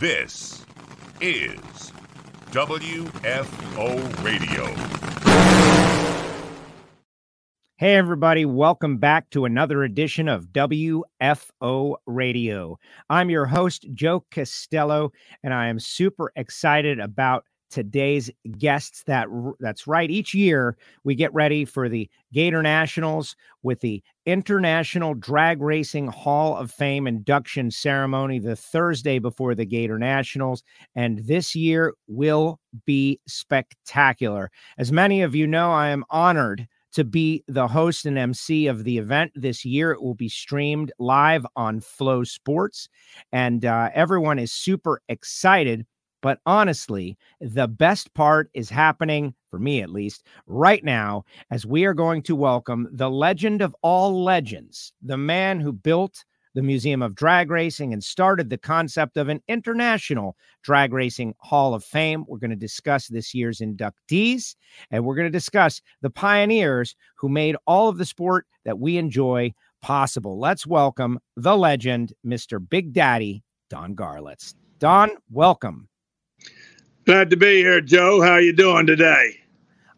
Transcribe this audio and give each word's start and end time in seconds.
This 0.00 0.64
is 1.20 1.92
WFO 2.52 4.24
Radio. 4.24 4.64
Hey, 7.76 7.96
everybody, 7.96 8.46
welcome 8.46 8.96
back 8.96 9.28
to 9.28 9.44
another 9.44 9.84
edition 9.84 10.26
of 10.26 10.46
WFO 10.54 11.96
Radio. 12.06 12.78
I'm 13.10 13.28
your 13.28 13.44
host, 13.44 13.88
Joe 13.92 14.24
Castello, 14.30 15.12
and 15.42 15.52
I 15.52 15.66
am 15.66 15.78
super 15.78 16.32
excited 16.34 16.98
about 16.98 17.44
today's 17.70 18.30
guests. 18.58 19.02
That 19.04 19.28
that's 19.60 19.86
right. 19.86 20.10
Each 20.10 20.34
year 20.34 20.76
we 21.04 21.14
get 21.14 21.32
ready 21.32 21.64
for 21.64 21.88
the 21.88 22.08
Gator 22.32 22.62
Nationals 22.62 23.36
with 23.62 23.80
the 23.80 24.02
International 24.26 25.14
Drag 25.14 25.60
Racing 25.60 26.08
Hall 26.08 26.56
of 26.56 26.70
Fame 26.70 27.06
induction 27.06 27.70
ceremony 27.70 28.38
the 28.38 28.56
Thursday 28.56 29.18
before 29.18 29.54
the 29.54 29.66
Gator 29.66 29.98
Nationals, 29.98 30.62
and 30.94 31.20
this 31.20 31.54
year 31.54 31.94
will 32.06 32.60
be 32.84 33.20
spectacular. 33.26 34.50
As 34.78 34.92
many 34.92 35.22
of 35.22 35.34
you 35.34 35.46
know, 35.46 35.70
I 35.72 35.88
am 35.88 36.04
honored 36.10 36.68
to 36.92 37.04
be 37.04 37.44
the 37.46 37.68
host 37.68 38.04
and 38.04 38.18
MC 38.18 38.66
of 38.66 38.84
the 38.84 38.98
event 38.98 39.32
this 39.34 39.64
year. 39.64 39.92
It 39.92 40.02
will 40.02 40.14
be 40.14 40.28
streamed 40.28 40.92
live 40.98 41.46
on 41.56 41.80
Flow 41.80 42.24
Sports, 42.24 42.88
and 43.32 43.64
uh, 43.64 43.90
everyone 43.94 44.38
is 44.38 44.52
super 44.52 45.00
excited 45.08 45.86
but 46.22 46.40
honestly, 46.46 47.16
the 47.40 47.68
best 47.68 48.12
part 48.14 48.50
is 48.54 48.70
happening, 48.70 49.34
for 49.50 49.58
me 49.58 49.82
at 49.82 49.90
least, 49.90 50.24
right 50.46 50.84
now, 50.84 51.24
as 51.50 51.66
we 51.66 51.84
are 51.84 51.94
going 51.94 52.22
to 52.22 52.36
welcome 52.36 52.88
the 52.92 53.10
legend 53.10 53.62
of 53.62 53.74
all 53.82 54.22
legends, 54.22 54.92
the 55.02 55.16
man 55.16 55.60
who 55.60 55.72
built 55.72 56.24
the 56.54 56.62
Museum 56.62 57.00
of 57.00 57.14
Drag 57.14 57.50
Racing 57.50 57.92
and 57.92 58.02
started 58.02 58.50
the 58.50 58.58
concept 58.58 59.16
of 59.16 59.28
an 59.28 59.40
international 59.48 60.36
drag 60.62 60.92
racing 60.92 61.34
hall 61.38 61.74
of 61.74 61.84
fame. 61.84 62.24
We're 62.26 62.38
going 62.38 62.50
to 62.50 62.56
discuss 62.56 63.06
this 63.06 63.34
year's 63.34 63.60
inductees, 63.60 64.56
and 64.90 65.04
we're 65.04 65.14
going 65.14 65.28
to 65.28 65.30
discuss 65.30 65.80
the 66.02 66.10
pioneers 66.10 66.96
who 67.16 67.28
made 67.28 67.56
all 67.66 67.88
of 67.88 67.98
the 67.98 68.04
sport 68.04 68.46
that 68.64 68.78
we 68.78 68.96
enjoy 68.96 69.52
possible. 69.80 70.38
Let's 70.38 70.66
welcome 70.66 71.20
the 71.36 71.56
legend, 71.56 72.12
Mr. 72.26 72.58
Big 72.68 72.92
Daddy, 72.92 73.42
Don 73.68 73.94
Garlits. 73.94 74.54
Don, 74.78 75.10
welcome. 75.30 75.89
Glad 77.06 77.30
to 77.30 77.36
be 77.36 77.56
here, 77.56 77.80
Joe. 77.80 78.20
How 78.20 78.36
you 78.36 78.52
doing 78.52 78.86
today? 78.86 79.40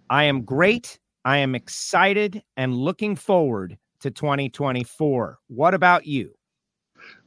I 0.08 0.25
am 0.25 0.42
great. 0.42 1.00
I 1.25 1.39
am 1.39 1.56
excited 1.56 2.42
and 2.56 2.77
looking 2.77 3.17
forward 3.17 3.77
to 4.00 4.11
2024. 4.11 5.39
What 5.48 5.75
about 5.75 6.06
you? 6.06 6.33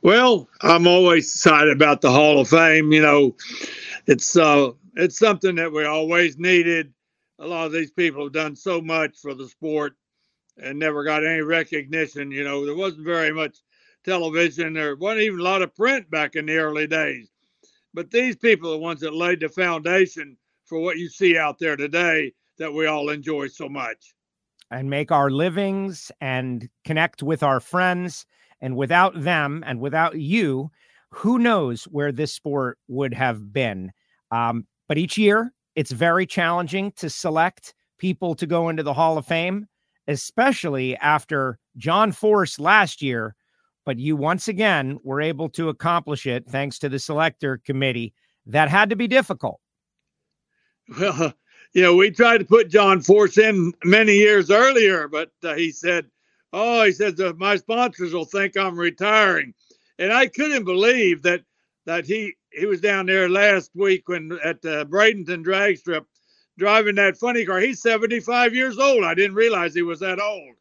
Well, 0.02 0.48
I'm 0.62 0.88
always 0.88 1.26
excited 1.26 1.74
about 1.74 2.00
the 2.00 2.10
Hall 2.10 2.40
of 2.40 2.48
Fame. 2.48 2.94
You 2.94 3.02
know, 3.02 3.36
it's 4.08 4.38
uh 4.38 4.72
it's 4.96 5.20
something 5.20 5.56
that 5.56 5.74
we 5.74 5.84
always 5.84 6.38
needed. 6.38 6.94
A 7.40 7.46
lot 7.46 7.66
of 7.66 7.74
these 7.74 7.92
people 7.92 8.24
have 8.24 8.34
done 8.34 8.56
so 8.56 8.80
much 8.80 9.18
for 9.22 9.34
the 9.34 9.48
sport 9.48 9.94
and 10.58 10.80
never 10.80 11.04
got 11.04 11.26
any 11.26 11.42
recognition. 11.42 12.32
You 12.32 12.46
know, 12.46 12.66
there 12.66 12.76
wasn't 12.76 13.04
very 13.04 13.34
much 13.34 13.58
television. 14.06 14.74
There 14.74 14.96
wasn't 14.96 15.24
even 15.24 15.42
a 15.42 15.44
lot 15.44 15.62
of 15.62 15.76
print 15.76 16.10
back 16.10 16.38
in 16.38 16.46
the 16.46 16.56
early 16.56 16.88
days. 16.88 17.30
But 17.96 18.12
these 18.12 18.36
people 18.36 18.70
are 18.70 18.74
the 18.74 18.80
ones 18.80 19.00
that 19.00 19.16
laid 19.16 19.40
the 19.40 19.48
foundation 19.48 20.36
for 20.66 20.80
what 20.80 20.98
you 20.98 21.08
see 21.08 21.38
out 21.38 21.58
there 21.60 21.78
today 21.78 22.34
that 22.58 22.74
we 22.74 22.88
all 22.88 23.10
enjoy 23.10 23.48
so 23.48 23.70
much. 23.70 24.14
And 24.70 24.90
make 24.90 25.12
our 25.12 25.30
livings 25.30 26.12
and 26.20 26.68
connect 26.84 27.24
with 27.24 27.42
our 27.42 27.62
friends. 27.62 28.26
And 28.60 28.76
without 28.76 29.22
them 29.24 29.64
and 29.66 29.80
without 29.80 30.20
you, 30.20 30.72
who 31.10 31.40
knows 31.40 31.86
where 31.86 32.12
this 32.12 32.34
sport 32.34 32.78
would 32.90 33.14
have 33.14 33.54
been. 33.54 33.94
Um, 34.30 34.68
but 34.90 34.98
each 34.98 35.18
year, 35.18 35.54
it's 35.76 35.92
very 35.92 36.26
challenging 36.26 36.92
to 36.98 37.10
select 37.10 37.74
people 37.98 38.36
to 38.36 38.46
go 38.46 38.68
into 38.68 38.84
the 38.84 38.94
Hall 38.94 39.18
of 39.18 39.26
Fame, 39.26 39.68
especially 40.08 40.98
after 40.98 41.60
John 41.78 42.12
Force 42.12 42.60
last 42.60 43.02
year 43.02 43.36
but 43.86 44.00
you 44.00 44.16
once 44.16 44.48
again 44.48 45.00
were 45.04 45.22
able 45.22 45.50
to 45.50 45.70
accomplish 45.70 46.26
it 46.26 46.46
thanks 46.48 46.80
to 46.80 46.90
the 46.90 47.00
selector 47.00 47.62
committee. 47.66 48.14
That 48.48 48.70
had 48.70 48.90
to 48.90 48.96
be 48.96 49.08
difficult. 49.08 49.60
Well, 51.00 51.34
you 51.74 51.82
know, 51.82 51.96
we 51.96 52.12
tried 52.12 52.40
to 52.40 52.46
put 52.46 52.70
John 52.70 53.02
Force 53.02 53.38
in 53.38 53.74
many 53.84 54.14
years 54.14 54.52
earlier, 54.52 55.08
but 55.08 55.32
uh, 55.44 55.56
he 55.56 55.72
said, 55.72 56.06
"Oh, 56.54 56.84
he 56.84 56.92
says 56.92 57.20
my 57.38 57.58
sponsors 57.58 58.14
will 58.14 58.26
think 58.26 58.56
I'm 58.56 58.78
retiring," 58.78 59.54
and 59.98 60.14
I 60.14 60.28
couldn't 60.28 60.64
believe 60.64 61.24
that 61.24 61.44
that 61.86 62.06
he 62.06 62.36
he 62.52 62.66
was 62.66 62.82
down 62.82 63.08
there 63.08 63.30
last 63.30 63.72
week 63.76 64.08
when 64.08 64.38
at 64.44 64.62
the 64.62 64.86
Bradenton 64.86 65.44
drag 65.44 65.78
strip 65.78 66.06
driving 66.58 66.96
that 66.96 67.18
funny 67.18 67.46
car. 67.46 67.60
He's 67.60 67.82
75 67.82 68.56
years 68.56 68.78
old. 68.78 69.04
I 69.04 69.14
didn't 69.14 69.36
realize 69.36 69.74
he 69.74 69.82
was 69.82 70.00
that 70.00 70.20
old. 70.20 70.56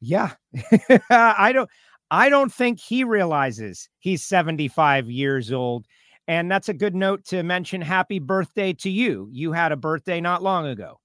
Yeah. 0.00 0.32
I 1.10 1.52
don't 1.52 1.68
I 2.10 2.28
don't 2.28 2.52
think 2.52 2.80
he 2.80 3.04
realizes 3.04 3.88
he's 3.98 4.24
75 4.24 5.10
years 5.10 5.52
old. 5.52 5.86
And 6.26 6.50
that's 6.50 6.68
a 6.68 6.74
good 6.74 6.94
note 6.94 7.24
to 7.26 7.42
mention 7.42 7.80
happy 7.80 8.18
birthday 8.18 8.72
to 8.74 8.90
you. 8.90 9.28
You 9.32 9.52
had 9.52 9.72
a 9.72 9.76
birthday 9.76 10.20
not 10.20 10.42
long 10.42 10.66
ago. 10.66 11.00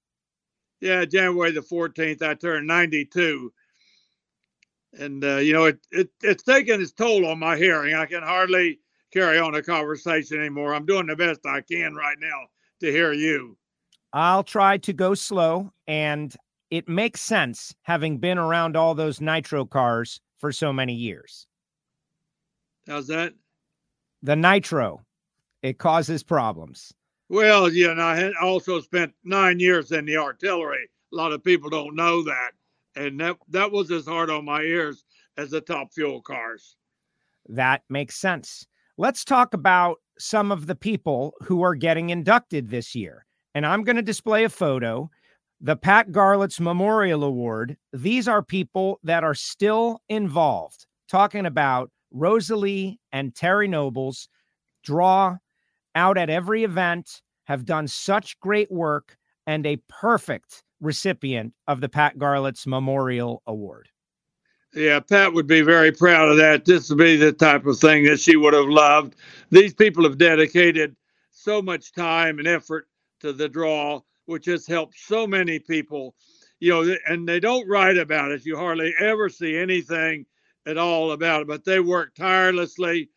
Yeah, 0.80 1.04
January 1.06 1.50
the 1.50 1.62
14th, 1.62 2.22
I 2.22 2.34
turned 2.34 2.66
92. 2.66 3.52
And, 4.98 5.24
uh, 5.24 5.36
you 5.36 5.54
know, 5.54 5.64
it, 5.64 5.78
it 5.90 6.10
it's 6.22 6.42
taken 6.42 6.80
its 6.80 6.92
toll 6.92 7.26
on 7.26 7.38
my 7.38 7.56
hearing. 7.56 7.94
I 7.94 8.06
can 8.06 8.22
hardly 8.22 8.80
carry 9.12 9.38
on 9.38 9.54
a 9.54 9.62
conversation 9.62 10.40
anymore. 10.40 10.74
I'm 10.74 10.86
doing 10.86 11.06
the 11.06 11.16
best 11.16 11.40
I 11.46 11.62
can 11.62 11.94
right 11.94 12.18
now 12.20 12.46
to 12.80 12.92
hear 12.92 13.12
you. 13.12 13.56
I'll 14.12 14.44
try 14.44 14.76
to 14.78 14.92
go 14.92 15.14
slow. 15.14 15.72
And 15.86 16.34
it 16.70 16.88
makes 16.88 17.20
sense 17.22 17.74
having 17.82 18.18
been 18.18 18.38
around 18.38 18.76
all 18.76 18.94
those 18.94 19.20
nitro 19.20 19.64
cars 19.64 20.20
for 20.38 20.52
so 20.52 20.72
many 20.72 20.94
years. 20.94 21.46
How's 22.86 23.06
that? 23.08 23.34
The 24.22 24.36
nitro, 24.36 25.02
it 25.62 25.78
causes 25.78 26.22
problems. 26.22 26.92
Well, 27.28 27.72
yeah, 27.72 27.90
and 27.90 28.02
I 28.02 28.32
also 28.42 28.80
spent 28.80 29.12
nine 29.24 29.58
years 29.58 29.92
in 29.92 30.04
the 30.04 30.16
artillery. 30.16 30.88
A 31.12 31.16
lot 31.16 31.32
of 31.32 31.42
people 31.42 31.70
don't 31.70 31.96
know 31.96 32.22
that, 32.24 32.52
and 32.96 33.18
that 33.20 33.36
that 33.48 33.72
was 33.72 33.90
as 33.90 34.06
hard 34.06 34.30
on 34.30 34.44
my 34.44 34.60
ears 34.60 35.04
as 35.36 35.50
the 35.50 35.60
top 35.60 35.92
fuel 35.92 36.20
cars. 36.20 36.76
That 37.48 37.82
makes 37.88 38.16
sense. 38.16 38.66
Let's 38.96 39.24
talk 39.24 39.54
about 39.54 39.98
some 40.18 40.52
of 40.52 40.66
the 40.66 40.74
people 40.74 41.34
who 41.42 41.62
are 41.62 41.74
getting 41.74 42.10
inducted 42.10 42.68
this 42.68 42.94
year. 42.94 43.26
And 43.54 43.66
I'm 43.66 43.84
going 43.84 43.96
to 43.96 44.02
display 44.02 44.44
a 44.44 44.48
photo 44.48 45.10
the 45.64 45.76
Pat 45.76 46.10
Garlits 46.10 46.60
Memorial 46.60 47.24
Award, 47.24 47.78
these 47.94 48.28
are 48.28 48.42
people 48.42 49.00
that 49.02 49.24
are 49.24 49.34
still 49.34 50.02
involved. 50.10 50.84
Talking 51.08 51.46
about 51.46 51.90
Rosalie 52.10 53.00
and 53.12 53.34
Terry 53.34 53.66
Nobles 53.66 54.28
draw 54.82 55.38
out 55.94 56.18
at 56.18 56.28
every 56.28 56.64
event, 56.64 57.22
have 57.44 57.64
done 57.64 57.88
such 57.88 58.38
great 58.40 58.70
work, 58.70 59.16
and 59.46 59.64
a 59.64 59.80
perfect 59.88 60.62
recipient 60.82 61.54
of 61.66 61.80
the 61.80 61.88
Pat 61.88 62.18
Garlits 62.18 62.66
Memorial 62.66 63.42
Award. 63.46 63.88
Yeah, 64.74 65.00
Pat 65.00 65.32
would 65.32 65.46
be 65.46 65.62
very 65.62 65.92
proud 65.92 66.28
of 66.28 66.36
that. 66.36 66.66
This 66.66 66.90
would 66.90 66.98
be 66.98 67.16
the 67.16 67.32
type 67.32 67.64
of 67.64 67.78
thing 67.78 68.04
that 68.04 68.20
she 68.20 68.36
would 68.36 68.52
have 68.52 68.68
loved. 68.68 69.14
These 69.48 69.72
people 69.72 70.04
have 70.04 70.18
dedicated 70.18 70.94
so 71.30 71.62
much 71.62 71.94
time 71.94 72.38
and 72.38 72.46
effort 72.46 72.86
to 73.20 73.32
the 73.32 73.48
draw 73.48 74.02
which 74.26 74.46
has 74.46 74.66
helped 74.66 74.98
so 74.98 75.26
many 75.26 75.58
people. 75.58 76.14
You 76.60 76.70
know, 76.70 76.96
and 77.06 77.28
they 77.28 77.40
don't 77.40 77.68
write 77.68 77.98
about 77.98 78.30
it. 78.32 78.46
You 78.46 78.56
hardly 78.56 78.94
ever 78.98 79.28
see 79.28 79.56
anything 79.56 80.26
at 80.66 80.78
all 80.78 81.12
about 81.12 81.42
it, 81.42 81.48
but 81.48 81.64
they 81.64 81.80
work 81.80 82.14
tirelessly 82.14 83.10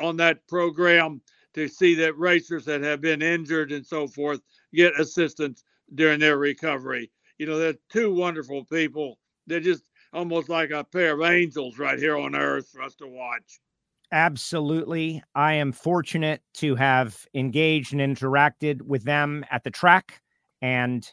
on 0.00 0.16
that 0.18 0.46
program 0.46 1.20
to 1.54 1.68
see 1.68 1.94
that 1.94 2.18
racers 2.18 2.64
that 2.64 2.82
have 2.82 3.00
been 3.00 3.22
injured 3.22 3.72
and 3.72 3.86
so 3.86 4.06
forth 4.06 4.40
get 4.74 4.98
assistance 4.98 5.64
during 5.94 6.20
their 6.20 6.38
recovery. 6.38 7.10
You 7.38 7.46
know, 7.46 7.58
they're 7.58 7.74
two 7.90 8.14
wonderful 8.14 8.64
people. 8.64 9.18
They're 9.46 9.60
just 9.60 9.84
almost 10.12 10.48
like 10.48 10.70
a 10.70 10.84
pair 10.84 11.14
of 11.14 11.22
angels 11.22 11.78
right 11.78 11.98
here 11.98 12.16
on 12.16 12.34
earth 12.34 12.68
for 12.70 12.82
us 12.82 12.94
to 12.96 13.06
watch. 13.06 13.60
Absolutely. 14.12 15.22
I 15.34 15.54
am 15.54 15.72
fortunate 15.72 16.42
to 16.54 16.74
have 16.74 17.26
engaged 17.34 17.94
and 17.94 18.16
interacted 18.16 18.82
with 18.82 19.04
them 19.04 19.44
at 19.50 19.64
the 19.64 19.70
track 19.70 20.20
and 20.62 21.12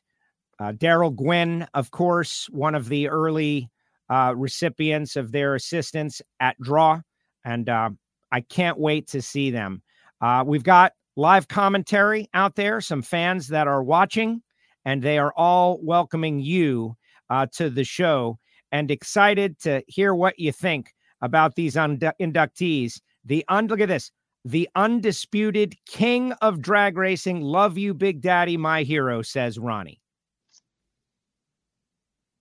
uh, 0.60 0.74
Darrell 0.74 1.12
Gwynn, 1.12 1.68
of 1.74 1.92
course, 1.92 2.48
one 2.52 2.76
of 2.76 2.88
the 2.88 3.10
early 3.10 3.70
uh, 4.10 4.34
recipients 4.36 5.16
of 5.16 5.32
their 5.32 5.56
assistance 5.56 6.22
at 6.40 6.60
Draw. 6.62 7.02
And 7.46 7.70
uh, 7.70 7.90
I 8.32 8.42
can't 8.42 8.78
wait 8.78 9.08
to 9.08 9.22
see 9.22 9.52
them. 9.52 9.82
Uh, 10.22 10.44
we've 10.46 10.64
got 10.64 10.94
live 11.16 11.48
commentary 11.48 12.30
out 12.34 12.56
there, 12.56 12.82
some 12.82 13.02
fans 13.02 13.48
that 13.48 13.68
are 13.68 13.84
watching, 13.84 14.42
and 14.86 15.02
they 15.02 15.18
are 15.18 15.34
all 15.36 15.80
welcoming 15.82 16.40
you 16.40 16.96
uh, 17.30 17.46
to 17.54 17.70
the 17.70 17.84
show 17.84 18.38
and 18.72 18.92
excited 18.92 19.60
to 19.60 19.82
hear 19.88 20.14
what 20.14 20.38
you 20.38 20.52
think 20.52 20.94
about 21.22 21.56
these 21.56 21.76
undu- 21.76 22.14
inductees. 22.22 23.00
The 23.26 23.44
un- 23.50 23.68
look 23.68 23.80
at 23.80 23.90
this 23.90 24.12
the 24.46 24.70
undisputed 24.76 25.76
king 25.86 26.32
of 26.42 26.62
drag 26.62 26.98
racing. 26.98 27.42
Love 27.42 27.78
you, 27.78 27.94
Big 27.94 28.22
Daddy, 28.22 28.58
my 28.58 28.84
hero, 28.84 29.22
says 29.22 29.60
Ronnie. 29.60 30.02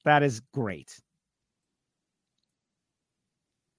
That 0.04 0.22
is 0.22 0.40
great. 0.54 1.00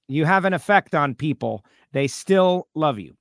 You 0.08 0.26
have 0.26 0.46
an 0.46 0.54
effect 0.54 0.96
on 0.96 1.16
people, 1.16 1.64
they 1.94 2.08
still 2.08 2.68
love 2.76 3.00
you. 3.00 3.16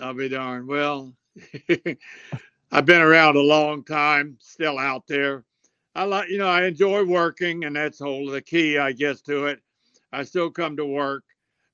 I'll 0.00 0.14
be 0.14 0.28
darned. 0.28 0.66
Well, 0.66 1.14
I've 2.72 2.86
been 2.86 3.00
around 3.00 3.36
a 3.36 3.40
long 3.40 3.84
time, 3.84 4.36
still 4.40 4.78
out 4.78 5.06
there. 5.06 5.44
I 5.94 6.04
like, 6.04 6.28
you 6.28 6.38
know, 6.38 6.48
I 6.48 6.64
enjoy 6.66 7.04
working, 7.04 7.64
and 7.64 7.74
that's 7.74 7.98
whole 7.98 8.30
the 8.30 8.40
key, 8.40 8.78
I 8.78 8.92
guess, 8.92 9.20
to 9.22 9.46
it. 9.46 9.60
I 10.12 10.22
still 10.22 10.50
come 10.50 10.76
to 10.76 10.86
work, 10.86 11.24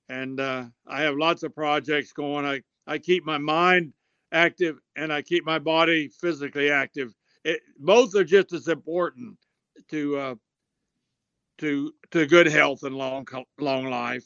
and 0.09 0.41
uh, 0.41 0.65
I 0.87 1.03
have 1.03 1.17
lots 1.17 1.43
of 1.43 1.55
projects 1.55 2.13
going. 2.13 2.45
I 2.45 2.63
I 2.87 2.99
keep 2.99 3.25
my 3.25 3.39
mind 3.39 3.93
active, 4.33 4.79
and 4.97 5.13
I 5.13 5.23
keep 5.23 5.45
my 5.45 5.59
body 5.59 6.09
physically 6.09 6.71
active. 6.71 7.15
It, 7.45 7.61
both 7.79 8.15
are 8.15 8.25
just 8.25 8.53
as 8.53 8.69
important 8.69 9.37
to 9.91 10.17
uh, 10.17 10.35
to 11.59 11.93
to 12.11 12.27
good 12.27 12.47
health 12.47 12.83
and 12.83 12.95
long 12.95 13.27
long 13.59 13.87
life. 13.87 14.25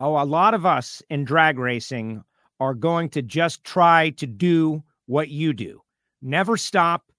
Oh, 0.00 0.22
a 0.22 0.24
lot 0.24 0.54
of 0.54 0.64
us 0.64 1.02
in 1.10 1.24
drag 1.24 1.58
racing 1.58 2.24
are 2.58 2.74
going 2.74 3.08
to 3.10 3.22
just 3.22 3.64
try 3.64 4.10
to 4.10 4.26
do 4.26 4.82
what 5.06 5.28
you 5.28 5.52
do. 5.52 5.82
Never 6.22 6.56
stop, 6.56 7.10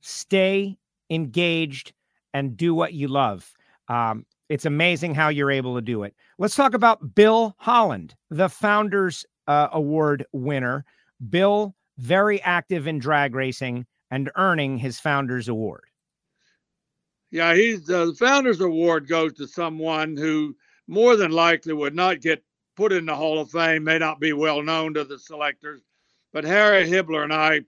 stay 0.00 0.78
engaged, 1.10 1.92
and 2.32 2.56
do 2.56 2.74
what 2.74 2.92
you 2.92 3.08
love. 3.08 3.52
Um, 3.88 4.24
it's 4.50 4.66
amazing 4.66 5.14
how 5.14 5.28
you're 5.28 5.50
able 5.50 5.76
to 5.76 5.80
do 5.80 6.02
it. 6.02 6.12
Let's 6.36 6.56
talk 6.56 6.74
about 6.74 7.14
Bill 7.14 7.54
Holland, 7.58 8.16
the 8.30 8.48
Founders 8.48 9.24
uh, 9.46 9.68
Award 9.72 10.26
winner. 10.32 10.84
Bill, 11.30 11.74
very 11.98 12.42
active 12.42 12.88
in 12.88 12.98
drag 12.98 13.36
racing 13.36 13.86
and 14.10 14.28
earning 14.36 14.76
his 14.76 14.98
Founders 14.98 15.48
Award. 15.48 15.84
Yeah, 17.30 17.54
he's 17.54 17.88
uh, 17.88 18.06
the 18.06 18.14
Founders 18.14 18.60
Award 18.60 19.06
goes 19.06 19.34
to 19.34 19.46
someone 19.46 20.16
who 20.16 20.56
more 20.88 21.14
than 21.14 21.30
likely 21.30 21.72
would 21.72 21.94
not 21.94 22.20
get 22.20 22.42
put 22.74 22.92
in 22.92 23.06
the 23.06 23.14
Hall 23.14 23.38
of 23.38 23.52
Fame, 23.52 23.84
may 23.84 23.98
not 23.98 24.18
be 24.18 24.32
well 24.32 24.62
known 24.62 24.94
to 24.94 25.04
the 25.04 25.18
selectors. 25.18 25.82
But 26.32 26.42
Harry 26.42 26.88
Hibler 26.88 27.22
and 27.22 27.32
I 27.32 27.60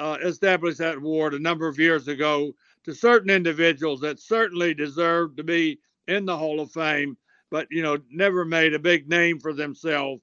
uh, 0.00 0.18
established 0.20 0.78
that 0.78 0.96
award 0.96 1.34
a 1.34 1.38
number 1.38 1.68
of 1.68 1.78
years 1.78 2.08
ago 2.08 2.52
to 2.84 2.92
certain 2.92 3.30
individuals 3.30 4.00
that 4.00 4.18
certainly 4.18 4.74
deserve 4.74 5.36
to 5.36 5.44
be 5.44 5.78
in 6.08 6.24
the 6.24 6.36
Hall 6.36 6.60
of 6.60 6.72
Fame, 6.72 7.16
but 7.50 7.68
you 7.70 7.82
know 7.82 7.98
never 8.10 8.44
made 8.44 8.74
a 8.74 8.78
big 8.78 9.08
name 9.08 9.38
for 9.38 9.52
themselves 9.52 10.20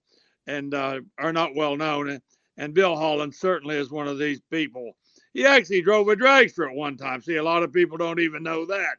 and 0.48 0.74
uh, 0.74 1.00
are 1.18 1.34
not 1.34 1.56
well 1.56 1.78
known. 1.78 2.20
And 2.58 2.74
Bill 2.74 2.96
Holland 2.96 3.34
certainly 3.34 3.78
is 3.78 3.92
one 3.92 4.08
of 4.08 4.20
these 4.20 4.42
people. 4.52 4.96
He 5.34 5.46
actually 5.46 5.82
drove 5.82 6.08
a 6.08 6.16
dragster 6.16 6.70
at 6.70 6.76
one 6.76 6.96
time. 6.98 7.22
See, 7.22 7.36
a 7.36 7.44
lot 7.44 7.64
of 7.64 7.74
people 7.74 7.98
don't 7.98 8.20
even 8.20 8.44
know 8.44 8.66
that. 8.66 8.96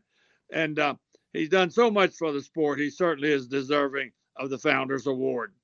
And 0.53 0.79
uh, 0.79 0.95
he's 1.33 1.49
done 1.49 1.71
so 1.71 1.91
much 1.91 2.15
for 2.15 2.33
the 2.33 2.43
sport. 2.43 2.79
He 2.79 2.91
certainly 2.91 3.33
is 3.33 3.47
deserving 3.47 4.13
of 4.37 4.51
the 4.51 4.59
Founders 4.59 5.07
Award. 5.07 5.55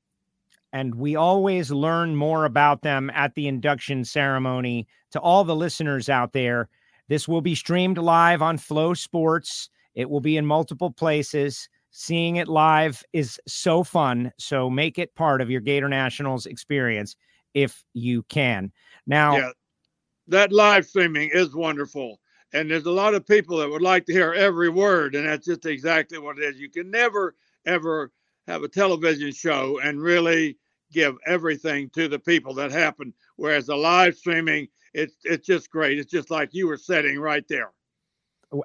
And 0.72 0.94
we 0.94 1.16
always 1.16 1.70
learn 1.70 2.16
more 2.16 2.46
about 2.46 2.80
them 2.80 3.10
at 3.10 3.34
the 3.34 3.46
induction 3.46 4.04
ceremony. 4.04 4.88
To 5.10 5.20
all 5.20 5.44
the 5.44 5.54
listeners 5.54 6.08
out 6.08 6.32
there, 6.32 6.70
this 7.08 7.28
will 7.28 7.42
be 7.42 7.54
streamed 7.54 7.98
live 7.98 8.40
on 8.40 8.56
FloSports. 8.56 9.68
It 9.94 10.08
will 10.08 10.20
be 10.20 10.36
in 10.36 10.46
multiple 10.46 10.90
places. 10.90 11.68
Seeing 11.90 12.36
it 12.36 12.48
live 12.48 13.02
is 13.12 13.38
so 13.46 13.84
fun. 13.84 14.32
So 14.38 14.70
make 14.70 14.98
it 14.98 15.14
part 15.14 15.40
of 15.40 15.50
your 15.50 15.60
Gator 15.60 15.88
Nationals 15.88 16.46
experience 16.46 17.16
if 17.54 17.84
you 17.92 18.22
can. 18.24 18.72
Now, 19.06 19.36
yeah, 19.36 19.50
that 20.28 20.52
live 20.52 20.86
streaming 20.86 21.30
is 21.32 21.54
wonderful. 21.54 22.18
And 22.54 22.70
there's 22.70 22.86
a 22.86 22.90
lot 22.90 23.14
of 23.14 23.26
people 23.26 23.58
that 23.58 23.70
would 23.70 23.82
like 23.82 24.06
to 24.06 24.12
hear 24.12 24.32
every 24.32 24.68
word. 24.68 25.14
And 25.14 25.26
that's 25.26 25.46
just 25.46 25.66
exactly 25.66 26.18
what 26.18 26.38
it 26.38 26.44
is. 26.44 26.60
You 26.60 26.70
can 26.70 26.90
never, 26.90 27.34
ever 27.66 28.12
have 28.46 28.62
a 28.62 28.68
television 28.68 29.32
show 29.32 29.80
and 29.82 30.00
really 30.00 30.58
give 30.92 31.16
everything 31.26 31.88
to 31.90 32.08
the 32.08 32.18
people 32.18 32.54
that 32.54 32.70
happen. 32.70 33.14
Whereas 33.36 33.66
the 33.66 33.76
live 33.76 34.16
streaming, 34.16 34.68
it's 34.94 35.16
it's 35.24 35.46
just 35.46 35.70
great. 35.70 35.98
It's 35.98 36.10
just 36.10 36.30
like 36.30 36.50
you 36.52 36.66
were 36.66 36.76
sitting 36.76 37.18
right 37.18 37.46
there. 37.48 37.72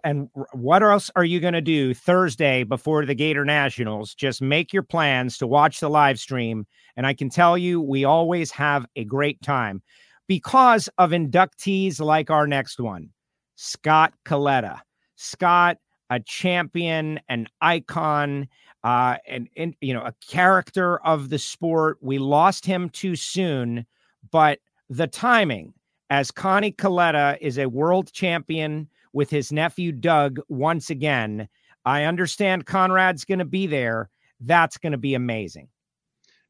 And 0.04 0.30
what 0.54 0.84
else 0.84 1.10
are 1.16 1.24
you 1.24 1.40
going 1.40 1.54
to 1.54 1.62
do 1.62 1.94
Thursday 1.94 2.64
before 2.64 3.06
the 3.06 3.16
Gator 3.16 3.46
Nationals? 3.46 4.14
Just 4.14 4.42
make 4.42 4.74
your 4.74 4.84
plans 4.84 5.38
to 5.38 5.48
watch 5.48 5.80
the 5.80 5.90
live 5.90 6.20
stream. 6.20 6.66
And 6.96 7.08
I 7.08 7.14
can 7.14 7.30
tell 7.30 7.58
you, 7.58 7.82
we 7.82 8.04
always 8.04 8.52
have 8.52 8.86
a 8.96 9.06
great 9.06 9.42
time 9.42 9.82
because 10.28 10.90
of 10.98 11.12
inductees 11.12 12.02
like 12.02 12.30
our 12.30 12.48
next 12.48 12.80
one, 12.80 13.10
Scott 13.56 14.14
Kalitta. 14.26 14.80
Scott, 15.16 15.78
a 16.10 16.20
champion, 16.20 17.20
an 17.28 17.48
icon, 17.62 18.48
uh, 18.84 19.18
and, 19.28 19.50
and 19.58 19.76
you 19.82 19.94
know 19.94 20.04
a 20.04 20.14
character 20.26 21.00
of 21.00 21.30
the 21.30 21.40
sport. 21.40 21.98
We 22.02 22.20
lost 22.20 22.66
him 22.66 22.90
too 22.90 23.16
soon, 23.16 23.86
but 24.32 24.60
the 24.90 25.08
timing, 25.08 25.74
as 26.10 26.32
Connie 26.32 26.72
Kalitta 26.72 27.38
is 27.42 27.58
a 27.58 27.68
world 27.68 28.12
champion 28.14 28.88
with 29.18 29.32
his 29.32 29.52
nephew 29.52 29.92
Doug 29.92 30.40
once 30.48 30.92
again. 30.92 31.50
I 31.84 32.04
understand 32.04 32.68
Conrad's 32.68 33.26
going 33.26 33.40
to 33.40 33.46
be 33.46 33.66
there. 33.66 34.12
That's 34.40 34.78
going 34.78 34.92
to 34.92 34.98
be 35.00 35.16
amazing. 35.16 35.70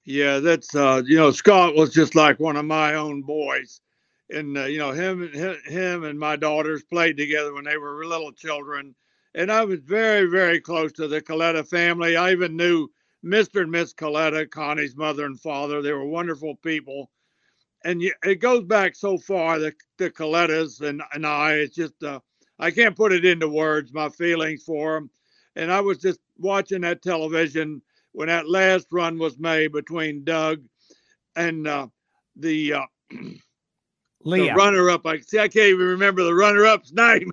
Yeah, 0.04 0.40
that's 0.40 0.75
uh, 0.75 1.02
you 1.06 1.16
know 1.16 1.31
Scott 1.31 1.75
was 1.75 1.94
just 1.94 2.14
like 2.14 2.42
one 2.42 2.58
of 2.58 2.66
my 2.66 2.96
own 2.96 3.22
boys, 3.22 3.80
and 4.30 4.58
uh, 4.58 4.66
you 4.66 4.80
know 4.80 4.92
him, 4.92 5.31
him 5.66 6.04
and 6.04 6.19
my 6.19 6.36
daughters 6.36 6.84
played 6.84 7.16
together 7.16 7.54
when 7.54 7.64
they 7.64 7.78
were 7.78 8.06
little 8.06 8.34
children, 8.34 8.94
and 9.34 9.50
I 9.50 9.63
was 9.63 9.80
very 9.80 10.30
very 10.30 10.60
close 10.60 10.92
to 10.94 11.08
the 11.08 11.22
Kalitta 11.22 11.66
family. 11.66 12.18
I 12.18 12.34
even 12.34 12.58
knew 12.58 12.90
Mr. 13.24 13.62
and 13.62 13.72
Miss 13.72 13.94
Kalitta, 13.94 14.50
Connie's 14.50 14.96
mother 14.98 15.25
and 15.25 15.40
father. 15.40 15.81
They 15.81 15.94
were 15.94 16.06
wonderful 16.06 16.56
people, 16.56 17.12
and 17.86 18.02
it 18.24 18.42
goes 18.42 18.66
back 18.66 18.96
so 18.96 19.18
far. 19.18 19.58
The 19.58 19.74
the 19.98 20.10
Kalittas 20.10 20.81
and 20.81 21.02
and 21.13 21.25
I, 21.25 21.54
it's 21.54 21.75
just 21.75 22.02
uh, 22.04 22.20
I 22.59 22.71
can't 22.71 22.95
put 22.95 23.13
it 23.13 23.25
into 23.25 23.48
words. 23.48 23.94
My 23.94 24.09
feelings 24.09 24.63
for 24.63 24.98
him. 24.98 25.09
and 25.56 25.71
I 25.71 25.80
was 25.81 25.98
just 25.98 26.19
watching 26.38 26.81
that 26.81 27.01
television 27.01 27.81
when 28.12 28.27
that 28.27 28.50
last 28.50 28.88
run 28.92 29.18
was 29.18 29.38
made 29.38 29.71
between 29.71 30.24
Doug 30.24 30.63
and 31.36 31.68
uh, 31.68 31.88
the, 32.36 32.74
uh, 32.74 32.86
Leah. 34.24 34.55
runner 34.55 34.89
up. 34.89 35.05
I 35.05 35.20
see. 35.20 35.39
I 35.39 35.48
can't 35.48 35.67
even 35.67 35.88
remember 35.88 36.24
the 36.24 36.34
runner 36.34 36.65
up's 36.65 36.91
name. 36.93 37.32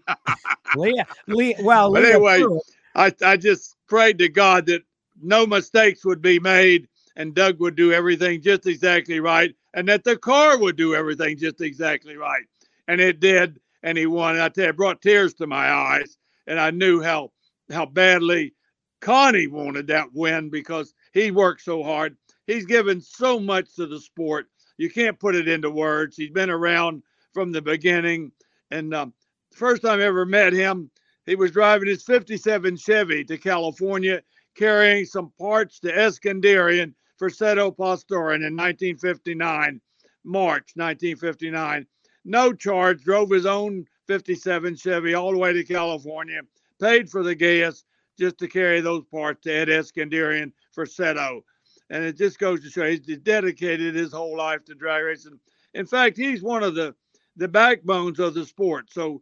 Leah. 0.77 1.07
Leah. 1.27 1.57
Well, 1.61 1.93
but 1.93 2.03
Leah 2.03 2.15
anyway, 2.17 2.61
I 2.95 3.13
I 3.23 3.37
just 3.37 3.77
prayed 3.89 4.19
to 4.19 4.29
God 4.29 4.67
that 4.67 4.83
no 5.21 5.47
mistakes 5.47 6.05
would 6.05 6.23
be 6.23 6.39
made 6.39 6.89
and 7.17 7.35
Doug 7.35 7.61
would 7.61 7.77
do 7.77 7.93
everything 7.93 8.43
just 8.43 8.67
exactly 8.67 9.21
right, 9.21 9.55
and 9.75 9.89
that 9.89 10.05
the 10.05 10.17
car 10.17 10.59
would 10.59 10.77
do 10.77 10.95
everything 10.95 11.37
just 11.37 11.61
exactly 11.61 12.17
right. 12.17 12.45
And 12.89 13.01
it 13.01 13.21
did, 13.21 13.59
and 13.85 13.97
he 13.97 14.07
won. 14.07 14.35
And 14.35 14.43
I 14.43 14.49
tell 14.49 14.65
you, 14.65 14.71
it 14.71 14.77
brought 14.77 15.01
tears 15.01 15.35
to 15.35 15.47
my 15.47 15.71
eyes, 15.71 16.19
and 16.49 16.59
I 16.59 16.73
knew 16.73 17.01
how 17.01 17.31
how 17.71 17.87
badly 17.87 18.55
Connie 19.01 19.47
wanted 19.47 19.87
that 19.87 20.09
win 20.13 20.51
because 20.51 20.93
he 21.13 21.31
worked 21.31 21.63
so 21.63 21.85
hard. 21.85 22.17
He's 22.47 22.67
given 22.67 23.01
so 23.01 23.39
much 23.39 23.75
to 23.77 23.87
the 23.87 24.01
sport. 24.01 24.49
You 24.77 24.91
can't 24.91 25.21
put 25.21 25.35
it 25.35 25.47
into 25.47 25.71
words. 25.71 26.17
He's 26.17 26.31
been 26.31 26.51
around 26.51 27.03
from 27.33 27.53
the 27.53 27.63
beginning. 27.63 28.33
And 28.71 28.95
um, 28.95 29.15
first 29.55 29.83
time 29.83 30.01
I 30.01 30.05
ever 30.05 30.27
met 30.27 30.53
him, 30.53 30.91
he 31.27 31.37
was 31.37 31.53
driving 31.53 31.89
his 31.89 32.03
57 32.03 32.77
Chevy 32.77 33.25
to 33.25 33.39
California, 33.39 34.23
carrying 34.57 35.07
some 35.07 35.33
parts 35.39 35.81
to 35.81 35.93
Iskenderian 35.93 36.93
for 37.17 37.31
Setto 37.31 37.75
Postoian 37.75 38.47
in 38.47 38.57
1959, 38.57 39.81
March 40.25 40.73
1959. 40.75 41.87
No 42.25 42.53
charge, 42.53 43.03
drove 43.03 43.31
his 43.31 43.47
own 43.47 43.87
57 44.07 44.77
Chevy 44.77 45.15
all 45.15 45.33
the 45.33 45.39
way 45.39 45.53
to 45.53 45.65
California, 45.65 46.41
paid 46.81 47.11
for 47.11 47.23
the 47.23 47.35
gas, 47.35 47.85
just 48.19 48.39
to 48.39 48.49
carry 48.49 48.81
those 48.81 49.05
parts 49.07 49.43
to 49.43 49.53
Ed 49.53 49.69
Iskenderian 49.69 50.53
for 50.73 50.87
Setto. 50.87 51.43
And 51.91 52.05
it 52.05 52.17
just 52.17 52.39
goes 52.39 52.63
to 52.63 52.71
show 52.71 52.89
he's 52.89 53.01
dedicated 53.01 53.95
his 53.95 54.13
whole 54.13 54.37
life 54.37 54.65
to 54.67 54.75
drag 54.75 55.05
racing. 55.05 55.39
In 55.75 55.87
fact, 55.87 56.17
he's 56.17 56.43
one 56.43 56.63
of 56.63 56.75
the 56.75 56.95
the 57.37 57.49
backbones 57.49 58.21
of 58.21 58.35
the 58.35 58.45
sport. 58.45 58.93
So 58.93 59.21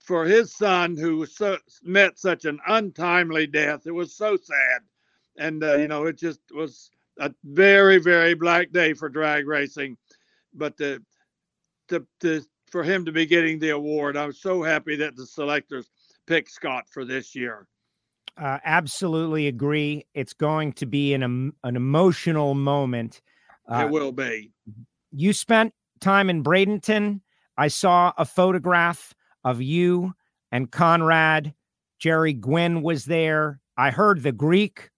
for 0.00 0.24
his 0.24 0.52
son, 0.52 0.96
who 0.96 1.24
so, 1.26 1.58
met 1.84 2.18
such 2.18 2.44
an 2.44 2.58
untimely 2.66 3.46
death, 3.46 3.86
it 3.86 3.92
was 3.92 4.14
so 4.14 4.36
sad. 4.36 4.82
And 5.38 5.62
uh, 5.62 5.76
you 5.76 5.88
know, 5.88 6.06
it 6.06 6.18
just 6.18 6.40
was 6.52 6.90
a 7.18 7.32
very, 7.44 7.98
very 7.98 8.34
black 8.34 8.72
day 8.72 8.92
for 8.94 9.08
drag 9.08 9.46
racing. 9.46 9.96
But 10.52 10.76
the, 10.76 11.02
to, 11.90 12.06
to 12.20 12.42
for 12.70 12.82
him 12.82 13.04
to 13.04 13.12
be 13.12 13.26
getting 13.26 13.58
the 13.58 13.70
award, 13.70 14.16
I'm 14.16 14.32
so 14.32 14.62
happy 14.62 14.96
that 14.96 15.16
the 15.16 15.26
selectors 15.26 15.90
picked 16.26 16.50
Scott 16.50 16.84
for 16.90 17.04
this 17.04 17.34
year. 17.34 17.66
Uh, 18.40 18.58
absolutely 18.64 19.48
agree. 19.48 20.06
It's 20.14 20.32
going 20.32 20.72
to 20.74 20.86
be 20.86 21.14
an 21.14 21.52
an 21.62 21.76
emotional 21.76 22.54
moment. 22.54 23.20
Uh, 23.70 23.84
it 23.84 23.90
will 23.90 24.12
be. 24.12 24.52
You 25.12 25.32
spent 25.32 25.74
time 26.00 26.30
in 26.30 26.42
Bradenton. 26.42 27.20
I 27.58 27.68
saw 27.68 28.12
a 28.16 28.24
photograph 28.24 29.14
of 29.44 29.60
you 29.60 30.14
and 30.52 30.70
Conrad. 30.70 31.54
Jerry 31.98 32.32
Gwynn 32.32 32.82
was 32.82 33.04
there. 33.04 33.60
I 33.76 33.90
heard 33.90 34.22
the 34.22 34.32
Greek 34.32 34.90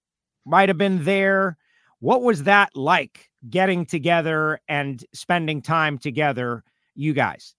might 0.44 0.68
have 0.68 0.78
been 0.78 1.04
there. 1.04 1.56
What 1.99 2.22
was 2.22 2.44
that 2.44 2.70
like 2.76 3.28
getting 3.49 3.87
together 3.87 4.61
and 4.68 5.04
spending 5.12 5.62
time 5.62 5.99
together, 5.99 6.62
you 6.94 7.12
guys? 7.12 7.54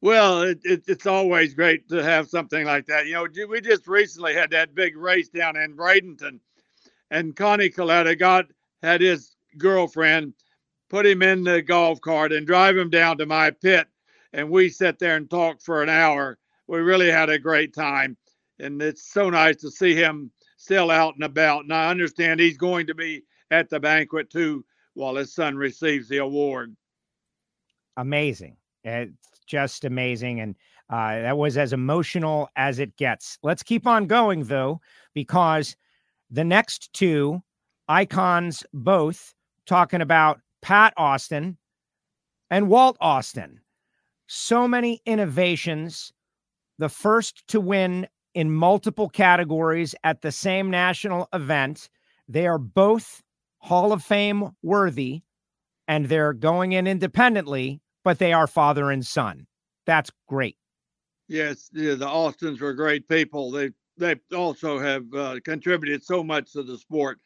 Well, 0.00 0.42
it, 0.42 0.60
it, 0.62 0.82
it's 0.86 1.06
always 1.06 1.54
great 1.54 1.88
to 1.88 2.02
have 2.02 2.28
something 2.28 2.64
like 2.64 2.86
that. 2.86 3.06
You 3.06 3.14
know, 3.14 3.26
we 3.48 3.60
just 3.60 3.88
recently 3.88 4.32
had 4.32 4.50
that 4.50 4.74
big 4.74 4.96
race 4.96 5.28
down 5.28 5.56
in 5.56 5.76
Bradenton, 5.76 6.38
and 7.10 7.34
Connie 7.34 7.70
Kalitta 7.70 8.16
got 8.16 8.46
had 8.82 9.00
his 9.00 9.34
girlfriend 9.56 10.34
put 10.88 11.04
him 11.04 11.22
in 11.22 11.42
the 11.42 11.62
golf 11.62 12.00
cart 12.00 12.32
and 12.32 12.46
drive 12.46 12.76
him 12.76 12.90
down 12.90 13.18
to 13.18 13.26
my 13.26 13.50
pit, 13.50 13.88
and 14.32 14.48
we 14.48 14.68
sat 14.68 15.00
there 15.00 15.16
and 15.16 15.28
talked 15.28 15.62
for 15.62 15.82
an 15.82 15.88
hour. 15.88 16.38
We 16.68 16.78
really 16.78 17.10
had 17.10 17.28
a 17.28 17.38
great 17.38 17.74
time, 17.74 18.16
and 18.60 18.80
it's 18.80 19.12
so 19.12 19.30
nice 19.30 19.56
to 19.56 19.70
see 19.70 19.96
him 19.96 20.30
still 20.58 20.90
out 20.92 21.14
and 21.14 21.24
about. 21.24 21.64
And 21.64 21.72
I 21.72 21.90
understand 21.90 22.38
he's 22.38 22.58
going 22.58 22.86
to 22.86 22.94
be 22.94 23.24
at 23.50 23.68
the 23.68 23.80
banquet 23.80 24.30
too 24.30 24.64
while 24.94 25.16
his 25.16 25.34
son 25.34 25.56
receives 25.56 26.08
the 26.08 26.18
award. 26.18 26.76
Amazing. 27.98 28.56
It's 28.84 29.40
just 29.44 29.84
amazing. 29.84 30.40
And 30.40 30.54
uh, 30.88 31.20
that 31.20 31.36
was 31.36 31.58
as 31.58 31.72
emotional 31.72 32.48
as 32.54 32.78
it 32.78 32.96
gets. 32.96 33.38
Let's 33.42 33.62
keep 33.62 33.86
on 33.88 34.06
going, 34.06 34.44
though, 34.44 34.80
because 35.14 35.76
the 36.30 36.44
next 36.44 36.92
two 36.92 37.42
icons, 37.88 38.64
both 38.72 39.34
talking 39.66 40.00
about 40.00 40.40
Pat 40.62 40.94
Austin 40.96 41.58
and 42.50 42.68
Walt 42.68 42.96
Austin. 43.00 43.60
So 44.28 44.68
many 44.68 45.02
innovations. 45.04 46.12
The 46.78 46.88
first 46.88 47.46
to 47.48 47.60
win 47.60 48.06
in 48.34 48.52
multiple 48.52 49.08
categories 49.08 49.96
at 50.04 50.22
the 50.22 50.30
same 50.30 50.70
national 50.70 51.28
event. 51.32 51.90
They 52.28 52.46
are 52.46 52.58
both 52.58 53.24
Hall 53.58 53.92
of 53.92 54.04
Fame 54.04 54.50
worthy 54.62 55.22
and 55.88 56.06
they're 56.06 56.34
going 56.34 56.72
in 56.72 56.86
independently, 56.86 57.80
but 58.08 58.18
they 58.18 58.32
are 58.32 58.46
father 58.46 58.90
and 58.90 59.04
son. 59.04 59.46
That's 59.84 60.10
great. 60.28 60.56
Yes, 61.28 61.68
yeah, 61.74 61.92
the 61.92 62.08
Austins 62.08 62.58
were 62.58 62.72
great 62.72 63.06
people. 63.06 63.50
They 63.50 63.68
they 63.98 64.14
also 64.34 64.78
have 64.78 65.04
uh, 65.12 65.40
contributed 65.44 66.02
so 66.02 66.24
much 66.24 66.52
to 66.52 66.62
the 66.62 66.78
sport, 66.78 67.18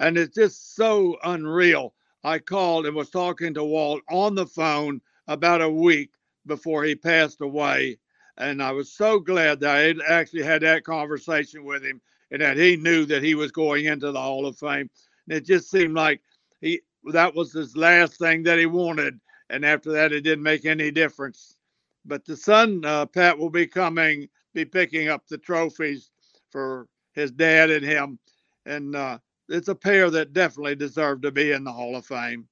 and 0.00 0.18
it's 0.18 0.34
just 0.34 0.74
so 0.74 1.16
unreal. 1.22 1.94
I 2.24 2.40
called 2.40 2.84
and 2.84 2.96
was 2.96 3.10
talking 3.10 3.54
to 3.54 3.62
Walt 3.62 4.02
on 4.10 4.34
the 4.34 4.44
phone 4.44 5.00
about 5.28 5.62
a 5.62 5.70
week 5.70 6.10
before 6.46 6.82
he 6.82 6.96
passed 6.96 7.40
away, 7.40 7.98
and 8.36 8.60
I 8.60 8.72
was 8.72 8.90
so 8.92 9.20
glad 9.20 9.60
that 9.60 9.76
I 9.76 10.12
actually 10.12 10.42
had 10.42 10.62
that 10.62 10.82
conversation 10.82 11.62
with 11.62 11.84
him 11.84 12.00
and 12.32 12.42
that 12.42 12.56
he 12.56 12.74
knew 12.74 13.04
that 13.06 13.22
he 13.22 13.36
was 13.36 13.52
going 13.52 13.84
into 13.84 14.10
the 14.10 14.20
Hall 14.20 14.46
of 14.46 14.58
Fame. 14.58 14.90
And 15.28 15.38
it 15.38 15.46
just 15.46 15.70
seemed 15.70 15.94
like 15.94 16.20
he 16.60 16.80
that 17.12 17.36
was 17.36 17.52
his 17.52 17.76
last 17.76 18.18
thing 18.18 18.42
that 18.42 18.58
he 18.58 18.66
wanted. 18.66 19.20
And 19.54 19.64
after 19.64 19.92
that, 19.92 20.12
it 20.12 20.22
didn't 20.22 20.42
make 20.42 20.64
any 20.64 20.90
difference. 20.90 21.56
But 22.04 22.24
the 22.24 22.36
son, 22.36 22.84
uh, 22.84 23.06
Pat, 23.06 23.38
will 23.38 23.50
be 23.50 23.68
coming, 23.68 24.28
be 24.52 24.64
picking 24.64 25.08
up 25.08 25.28
the 25.28 25.38
trophies 25.38 26.10
for 26.50 26.88
his 27.12 27.30
dad 27.30 27.70
and 27.70 27.86
him. 27.86 28.18
And 28.66 28.96
uh, 28.96 29.18
it's 29.48 29.68
a 29.68 29.74
pair 29.76 30.10
that 30.10 30.32
definitely 30.32 30.74
deserve 30.74 31.22
to 31.22 31.30
be 31.30 31.52
in 31.52 31.62
the 31.62 31.70
Hall 31.70 31.94
of 31.94 32.04
Fame. 32.04 32.48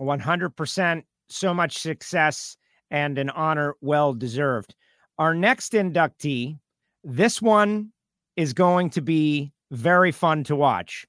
100%. 0.00 1.02
So 1.28 1.52
much 1.52 1.76
success 1.78 2.56
and 2.90 3.18
an 3.18 3.28
honor 3.28 3.74
well 3.82 4.14
deserved. 4.14 4.74
Our 5.18 5.34
next 5.34 5.74
inductee, 5.74 6.58
this 7.02 7.42
one 7.42 7.92
is 8.36 8.54
going 8.54 8.88
to 8.90 9.02
be 9.02 9.52
very 9.72 10.10
fun 10.10 10.42
to 10.44 10.56
watch. 10.56 11.06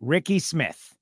Ricky 0.00 0.40
Smith, 0.40 0.94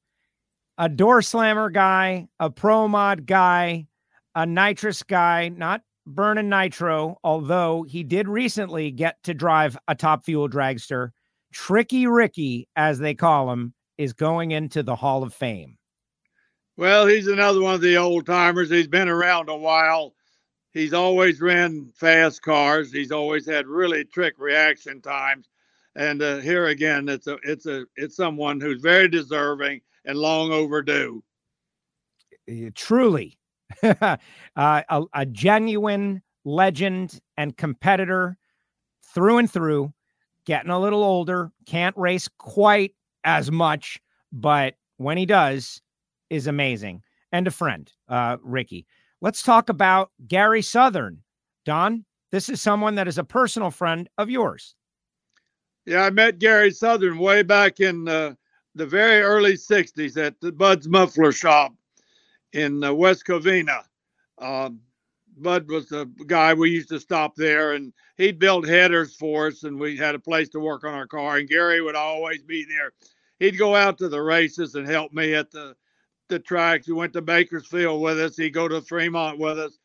a 0.79 0.89
door 0.89 1.21
slammer 1.23 1.71
guy, 1.71 2.29
a 2.41 2.51
pro 2.51 2.89
mod 2.89 3.27
guy, 3.27 3.87
a 4.35 4.47
nitrous 4.47 5.03
guy, 5.03 5.49
not 5.49 5.83
burning 6.07 6.49
nitro, 6.49 7.19
although 7.23 7.83
he 7.83 8.03
did 8.03 8.29
recently 8.29 8.91
get 8.91 9.23
to 9.25 9.35
drive 9.35 9.77
a 9.89 9.95
top 9.95 10.25
fuel 10.25 10.49
dragster. 10.49 11.11
Tricky 11.53 12.07
Ricky, 12.07 12.69
as 12.77 12.99
they 12.99 13.15
call 13.15 13.51
him, 13.53 13.75
is 13.99 14.13
going 14.13 14.53
into 14.53 14.83
the 14.83 14.97
Hall 14.97 15.23
of 15.23 15.35
Fame. 15.35 15.77
Well, 16.77 17.07
he's 17.07 17.27
another 17.27 17.61
one 17.61 17.75
of 17.75 17.81
the 17.81 17.97
old 17.97 18.27
timers. 18.27 18.71
He's 18.71 18.87
been 18.87 19.09
around 19.09 19.49
a 19.49 19.57
while 19.57 20.15
he's 20.73 20.95
always 20.95 21.41
ran 21.41 21.91
fast 21.95 22.43
cars. 22.43 22.93
He's 22.93 23.13
always 23.13 23.47
had 23.47 23.67
really 23.67 24.05
trick 24.05 24.35
reaction 24.39 25.01
times. 25.01 25.49
And 25.97 26.23
uh, 26.23 26.39
here 26.39 26.67
again, 26.67 27.09
it's 27.09 27.27
a 27.27 27.39
it's 27.43 27.67
a 27.67 27.85
it's 27.97 28.17
someone 28.17 28.61
who's 28.61 28.81
very 28.81 29.09
deserving 29.09 29.81
and 30.05 30.19
long 30.19 30.53
overdue. 30.53 31.23
Truly, 32.75 33.39
uh, 33.83 34.17
a, 34.57 35.03
a 35.15 35.27
genuine 35.27 36.23
legend 36.45 37.21
and 37.37 37.57
competitor 37.57 38.37
through 39.15 39.39
and 39.39 39.51
through. 39.51 39.93
Getting 40.47 40.71
a 40.71 40.81
little 40.81 41.05
older, 41.05 41.53
can't 41.67 41.97
race 41.99 42.27
quite 42.39 42.95
as 43.23 43.51
much, 43.51 44.01
but 44.33 44.75
when 44.97 45.19
he 45.19 45.27
does, 45.27 45.83
is 46.31 46.47
amazing. 46.47 47.03
And 47.33 47.47
a 47.47 47.51
friend, 47.51 47.93
uh, 48.09 48.39
Ricky. 48.43 48.87
Let's 49.21 49.43
talk 49.43 49.69
about 49.69 50.11
Gary 50.27 50.63
Southern. 50.63 51.23
Don, 51.67 52.07
this 52.31 52.49
is 52.49 52.63
someone 52.63 52.95
that 52.95 53.09
is 53.09 53.19
a 53.19 53.25
personal 53.25 53.71
friend 53.71 54.09
of 54.17 54.31
yours. 54.31 54.75
Yeah, 55.85 56.05
I 56.05 56.11
met 56.11 56.39
Gary 56.39 56.71
Southern 56.71 57.19
way 57.19 57.43
back 57.43 57.81
in 57.81 58.09
uh, 58.09 58.35
the 58.79 58.87
very 58.87 59.21
early 59.21 59.55
60s 59.55 60.17
at 60.17 60.41
the 60.41 60.53
Bud's 60.53 60.89
Muffler 60.89 61.33
Shop 61.33 61.75
in 62.53 62.83
uh, 62.83 62.93
West 62.93 63.27
Covina. 63.27 63.83
Um, 64.39 64.81
Bud 65.37 65.69
was 65.69 65.89
the 65.89 66.07
guy 66.27 66.55
we 66.55 66.71
used 66.71 66.89
to 66.91 67.01
stop 67.01 67.35
there, 67.35 67.73
and 67.73 67.93
he'd 68.17 68.39
build 68.39 68.67
headers 68.67 69.15
for 69.17 69.49
us, 69.49 69.65
and 69.65 69.79
we 69.79 69.97
had 69.97 70.15
a 70.15 70.21
place 70.21 70.49
to 70.51 70.61
work 70.61 70.85
on 70.85 70.95
our 70.95 71.07
car. 71.07 71.39
And 71.39 71.49
Gary 71.49 71.81
would 71.81 71.97
always 71.97 72.43
be 72.43 72.65
there. 72.65 72.93
He'd 73.41 73.59
go 73.59 73.75
out 73.75 73.99
to 73.99 74.09
the 74.09 74.23
races 74.23 74.75
and 74.75 74.89
help 74.89 75.13
me 75.13 75.35
at 75.35 75.51
the 75.51 75.77
the 76.29 76.39
tracks. 76.39 76.87
He 76.87 76.93
went 76.93 77.15
to 77.15 77.23
Bakersfield 77.23 78.03
with 78.03 78.21
us. 78.21 78.37
He'd 78.37 78.51
go 78.51 78.69
to 78.69 78.83
Fremont 78.83 79.39
with 79.39 79.59
us. 79.59 79.79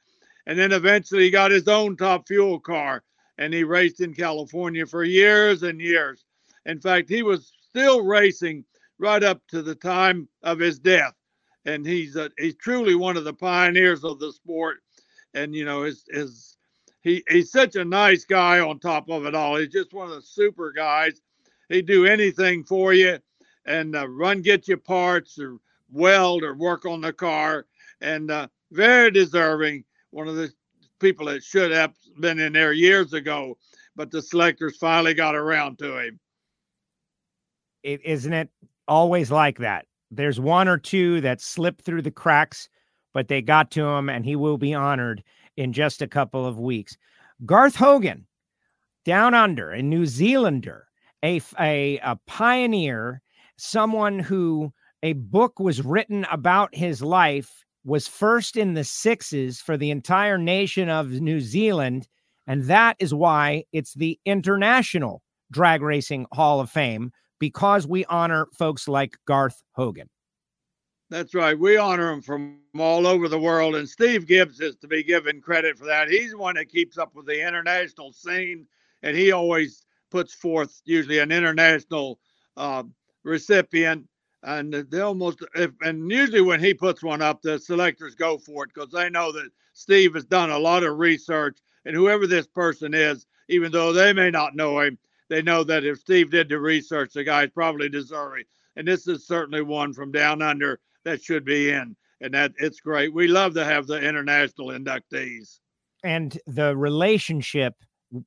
And 0.46 0.60
then 0.60 0.74
eventually 0.74 1.24
he 1.24 1.30
got 1.30 1.52
his 1.52 1.70
own 1.70 1.96
top 1.96 2.28
fuel 2.28 2.60
car 2.60 3.02
and 3.38 3.54
he 3.54 3.64
raced 3.64 4.02
in 4.02 4.14
California 4.14 4.86
for 4.86 5.06
years 5.06 5.64
and 5.64 5.80
years. 5.80 6.26
In 6.66 6.82
fact, 6.82 7.10
he 7.10 7.24
was 7.24 7.54
still 7.70 8.04
racing 8.04 8.66
right 9.00 9.24
up 9.24 9.42
to 9.50 9.62
the 9.62 9.76
time 9.76 10.28
of 10.44 10.60
his 10.60 10.80
death. 10.80 11.14
And 11.66 11.86
he's 11.86 12.16
a, 12.16 12.30
he's 12.38 12.56
truly 12.56 12.96
one 12.96 13.18
of 13.18 13.24
the 13.24 13.34
pioneers 13.34 14.04
of 14.04 14.20
the 14.20 14.34
sport. 14.34 14.78
And 15.34 15.56
you 15.56 15.66
know, 15.66 15.84
his 15.84 16.04
his 16.10 16.58
he 17.02 17.24
he's 17.30 17.52
such 17.52 17.76
a 17.76 17.86
nice 17.86 18.26
guy 18.26 18.60
on 18.60 18.80
top 18.80 19.10
of 19.10 19.26
it 19.26 19.36
all. 19.36 19.58
He's 19.58 19.70
just 19.70 19.94
one 19.94 20.08
of 20.08 20.16
the 20.16 20.22
super 20.22 20.72
guys. 20.72 21.22
He'd 21.70 21.86
do 21.86 22.06
anything 22.06 22.64
for 22.64 22.94
you 22.94 23.20
and 23.66 23.96
uh, 23.96 24.08
run 24.08 24.42
get 24.42 24.68
you 24.68 24.78
parts 24.78 25.40
or 25.40 25.58
weld 25.92 26.44
or 26.44 26.56
work 26.56 26.86
on 26.86 27.02
the 27.02 27.14
car, 27.14 27.66
and 28.02 28.30
uh, 28.30 28.48
very 28.72 29.12
deserving. 29.12 29.86
One 30.12 30.28
of 30.28 30.36
the 30.36 30.52
people 31.00 31.26
that 31.28 31.44
should 31.44 31.72
have 31.72 31.94
been 32.20 32.40
in 32.40 32.54
there 32.54 32.74
years 32.74 33.14
ago, 33.14 33.58
but 33.96 34.12
the 34.12 34.22
selectors 34.22 34.78
finally 34.78 35.14
got 35.14 35.36
around 35.36 35.80
to 35.80 35.98
him. 35.98 36.20
It 37.84 38.06
isn't 38.06 38.34
it 38.34 38.50
always 38.88 39.32
like 39.32 39.58
that. 39.60 39.86
There's 40.12 40.40
one 40.40 40.68
or 40.68 40.78
two 40.78 41.22
that 41.22 41.42
slip 41.42 41.82
through 41.82 42.04
the 42.04 42.12
cracks, 42.12 42.70
but 43.14 43.28
they 43.28 43.42
got 43.42 43.72
to 43.72 43.86
him, 43.86 44.10
and 44.10 44.26
he 44.26 44.36
will 44.36 44.58
be 44.58 44.74
honored 44.74 45.24
in 45.58 45.74
just 45.74 46.02
a 46.02 46.08
couple 46.08 46.46
of 46.46 46.60
weeks. 46.60 46.98
Garth 47.46 47.76
Hogan, 47.76 48.26
down 49.06 49.34
under, 49.34 49.72
a 49.72 49.82
New 49.82 50.06
Zealander, 50.06 50.88
a, 51.24 51.42
a, 51.60 52.00
a 52.00 52.18
pioneer, 52.28 53.22
someone 53.58 54.20
who 54.20 54.72
a 55.04 55.14
book 55.14 55.60
was 55.60 55.84
written 55.84 56.26
about 56.32 56.74
his 56.74 57.02
life 57.02 57.64
was 57.84 58.08
first 58.08 58.56
in 58.56 58.74
the 58.74 58.84
sixes 58.84 59.60
for 59.60 59.76
the 59.78 59.92
entire 59.92 60.38
nation 60.38 60.90
of 60.90 61.10
New 61.10 61.42
Zealand. 61.42 62.08
And 62.48 62.64
that 62.66 62.96
is 63.00 63.14
why 63.14 63.66
it's 63.74 63.94
the 63.94 64.18
International 64.26 65.22
Drag 65.52 65.82
Racing 65.82 66.26
Hall 66.32 66.62
of 66.62 66.70
Fame 66.70 67.12
because 67.44 67.86
we 67.86 68.06
honor 68.06 68.48
folks 68.58 68.88
like 68.88 69.18
Garth 69.28 69.62
Hogan. 69.74 70.08
That's 71.10 71.36
right. 71.36 71.60
We 71.60 71.76
honor 71.76 72.10
him 72.10 72.22
from 72.22 72.60
all 72.80 73.06
over 73.06 73.28
the 73.28 73.38
world. 73.38 73.76
And 73.76 73.88
Steve 73.88 74.26
Gibbs 74.26 74.62
is 74.62 74.78
to 74.78 74.88
be 74.88 75.04
given 75.04 75.42
credit 75.42 75.78
for 75.78 75.86
that. 75.86 76.08
He's 76.08 76.32
the 76.32 76.38
one 76.38 76.56
that 76.56 76.70
keeps 76.70 76.98
up 76.98 77.14
with 77.14 77.26
the 77.26 77.46
international 77.46 78.14
scene, 78.14 78.66
and 79.02 79.18
he 79.18 79.34
always 79.34 79.86
puts 80.10 80.34
forth 80.34 80.82
usually 80.86 81.20
an 81.20 81.34
international 81.34 82.18
uh, 82.56 82.84
recipient 83.26 84.08
and 84.44 84.74
they 84.74 85.02
almost 85.02 85.40
if, 85.56 85.72
and 85.82 86.10
usually 86.10 86.42
when 86.42 86.62
he 86.62 86.74
puts 86.74 87.04
one 87.04 87.22
up, 87.22 87.42
the 87.42 87.60
selectors 87.60 88.16
go 88.16 88.38
for 88.38 88.64
it 88.64 88.72
because 88.74 88.90
they 88.92 89.10
know 89.10 89.34
that 89.34 89.50
Steve 89.74 90.14
has 90.14 90.26
done 90.26 90.50
a 90.50 90.58
lot 90.60 90.84
of 90.84 90.98
research, 90.98 91.58
and 91.84 91.94
whoever 91.94 92.26
this 92.26 92.48
person 92.48 92.94
is, 92.94 93.26
even 93.50 93.72
though 93.72 93.92
they 93.92 94.14
may 94.14 94.30
not 94.30 94.56
know 94.56 94.80
him, 94.80 94.98
they 95.30 95.42
know 95.42 95.64
that 95.64 95.86
if 95.86 96.00
Steve 96.00 96.32
did 96.32 96.50
the 96.50 96.60
research, 96.60 97.14
the 97.14 97.24
guy's 97.24 97.50
probably 97.50 97.90
deserving. 97.90 98.44
And 98.76 98.88
this 98.88 99.08
is 99.08 99.28
certainly 99.28 99.62
one 99.62 99.94
from 99.94 100.12
down 100.12 100.42
under 100.42 100.80
that 101.06 101.22
should 101.22 101.46
be 101.46 101.70
in, 101.70 101.96
and 102.22 102.34
that 102.34 102.54
it's 102.58 102.80
great. 102.80 103.14
We 103.14 103.28
love 103.28 103.54
to 103.56 103.66
have 103.66 103.88
the 103.88 104.02
international 104.02 104.68
inductees. 104.68 105.60
And 106.04 106.38
the 106.48 106.76
relationship 106.76 107.76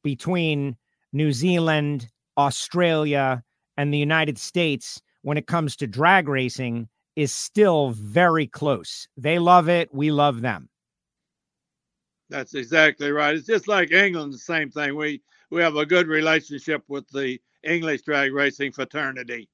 between 0.03 0.77
New 1.13 1.33
Zealand, 1.33 2.09
Australia, 2.39 3.43
and 3.77 3.93
the 3.93 3.99
United 3.99 4.39
States 4.39 5.01
when 5.23 5.37
it 5.37 5.47
comes 5.47 5.77
to 5.77 5.87
drag 5.87 6.29
racing 6.29 6.89
is 7.17 7.33
still 7.33 7.91
very 7.91 8.47
close. 8.47 9.09
They 9.17 9.39
love 9.39 9.69
it. 9.69 9.93
We 9.93 10.11
love 10.11 10.41
them. 10.41 10.69
That's 12.29 12.55
exactly 12.55 13.11
right. 13.11 13.35
It's 13.35 13.47
just 13.47 13.69
like 13.69 13.93
England, 13.93 14.33
the 14.33 14.39
same 14.39 14.71
thing. 14.71 14.97
We 14.97 15.23
we 15.51 15.63
have 15.63 15.77
a 15.77 15.87
good 15.87 16.09
relationship 16.09 16.83
with 16.89 17.09
the 17.09 17.39
English 17.63 18.03
drag 18.03 18.33
racing 18.33 18.73
fraternity. 18.73 19.49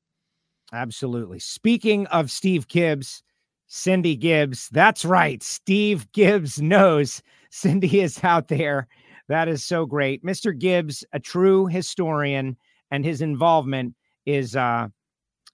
Absolutely. 0.73 1.39
Speaking 1.39 2.07
of 2.07 2.31
Steve 2.31 2.67
Gibbs, 2.69 3.23
Cindy 3.67 4.17
Gibbs, 4.17 4.69
that's 4.71 5.05
right. 5.05 5.43
Steve 5.43 6.11
Gibbs 6.13 6.61
knows 6.61 7.23
Cindy 7.51 8.01
is 8.01 8.23
out 8.25 8.49
there. 8.49 8.89
That 9.29 9.49
is 9.49 9.65
so 9.65 9.87
great. 9.87 10.25
Mr. 10.25 10.59
Gibbs, 10.59 11.05
a 11.13 11.21
true 11.21 11.67
historian, 11.67 12.57
and 12.91 13.05
his 13.05 13.23
involvement 13.23 13.95
is 14.27 14.57
uh 14.57 14.89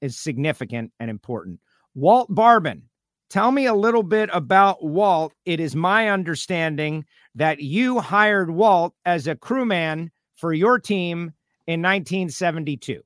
is 0.01 0.17
significant 0.17 0.93
and 1.01 1.11
important. 1.11 1.59
Walt 1.95 2.33
Barbin, 2.33 2.83
tell 3.31 3.51
me 3.51 3.67
a 3.67 3.75
little 3.75 4.03
bit 4.05 4.31
about 4.33 4.85
Walt. 4.85 5.33
It 5.45 5.59
is 5.59 5.75
my 5.75 6.09
understanding 6.09 7.05
that 7.35 7.61
you 7.61 7.99
hired 7.99 8.51
Walt 8.51 8.95
as 9.05 9.27
a 9.27 9.35
crewman 9.35 10.11
for 10.39 10.53
your 10.55 10.79
team 10.79 11.33
in 11.67 11.83
1972. 11.83 13.03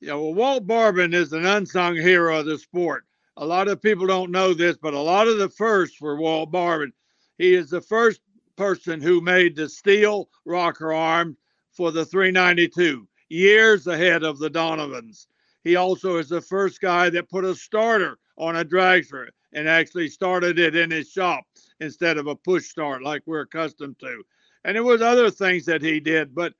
Yeah, 0.00 0.14
well, 0.14 0.34
Walt 0.34 0.66
Barbin 0.66 1.14
is 1.14 1.32
an 1.32 1.46
unsung 1.46 1.94
hero 1.94 2.40
of 2.40 2.46
the 2.46 2.58
sport. 2.58 3.04
A 3.36 3.46
lot 3.46 3.68
of 3.68 3.80
people 3.80 4.06
don't 4.06 4.32
know 4.32 4.52
this, 4.52 4.76
but 4.76 4.94
a 4.94 4.98
lot 4.98 5.28
of 5.28 5.38
the 5.38 5.48
first 5.48 6.00
were 6.00 6.16
Walt 6.16 6.50
Barbin. 6.50 6.92
He 7.38 7.54
is 7.54 7.70
the 7.70 7.80
first 7.80 8.20
person 8.56 9.00
who 9.00 9.20
made 9.20 9.54
the 9.54 9.68
steel 9.68 10.28
rocker 10.44 10.92
arm 10.92 11.36
for 11.70 11.92
the 11.92 12.04
392, 12.04 13.06
years 13.28 13.86
ahead 13.86 14.24
of 14.24 14.38
the 14.38 14.50
Donovans. 14.50 15.28
He 15.64 15.76
also 15.76 16.16
is 16.16 16.28
the 16.28 16.40
first 16.40 16.80
guy 16.80 17.08
that 17.10 17.30
put 17.30 17.44
a 17.44 17.54
starter 17.54 18.18
on 18.36 18.56
a 18.56 18.64
dragster 18.64 19.28
and 19.52 19.68
actually 19.68 20.08
started 20.08 20.58
it 20.58 20.74
in 20.74 20.90
his 20.90 21.10
shop 21.10 21.44
instead 21.80 22.18
of 22.18 22.26
a 22.26 22.36
push 22.36 22.66
start 22.66 23.02
like 23.02 23.22
we're 23.26 23.42
accustomed 23.42 23.98
to. 24.00 24.22
And 24.64 24.76
it 24.76 24.80
was 24.80 25.02
other 25.02 25.30
things 25.30 25.64
that 25.66 25.82
he 25.82 26.00
did, 26.00 26.34
but 26.34 26.54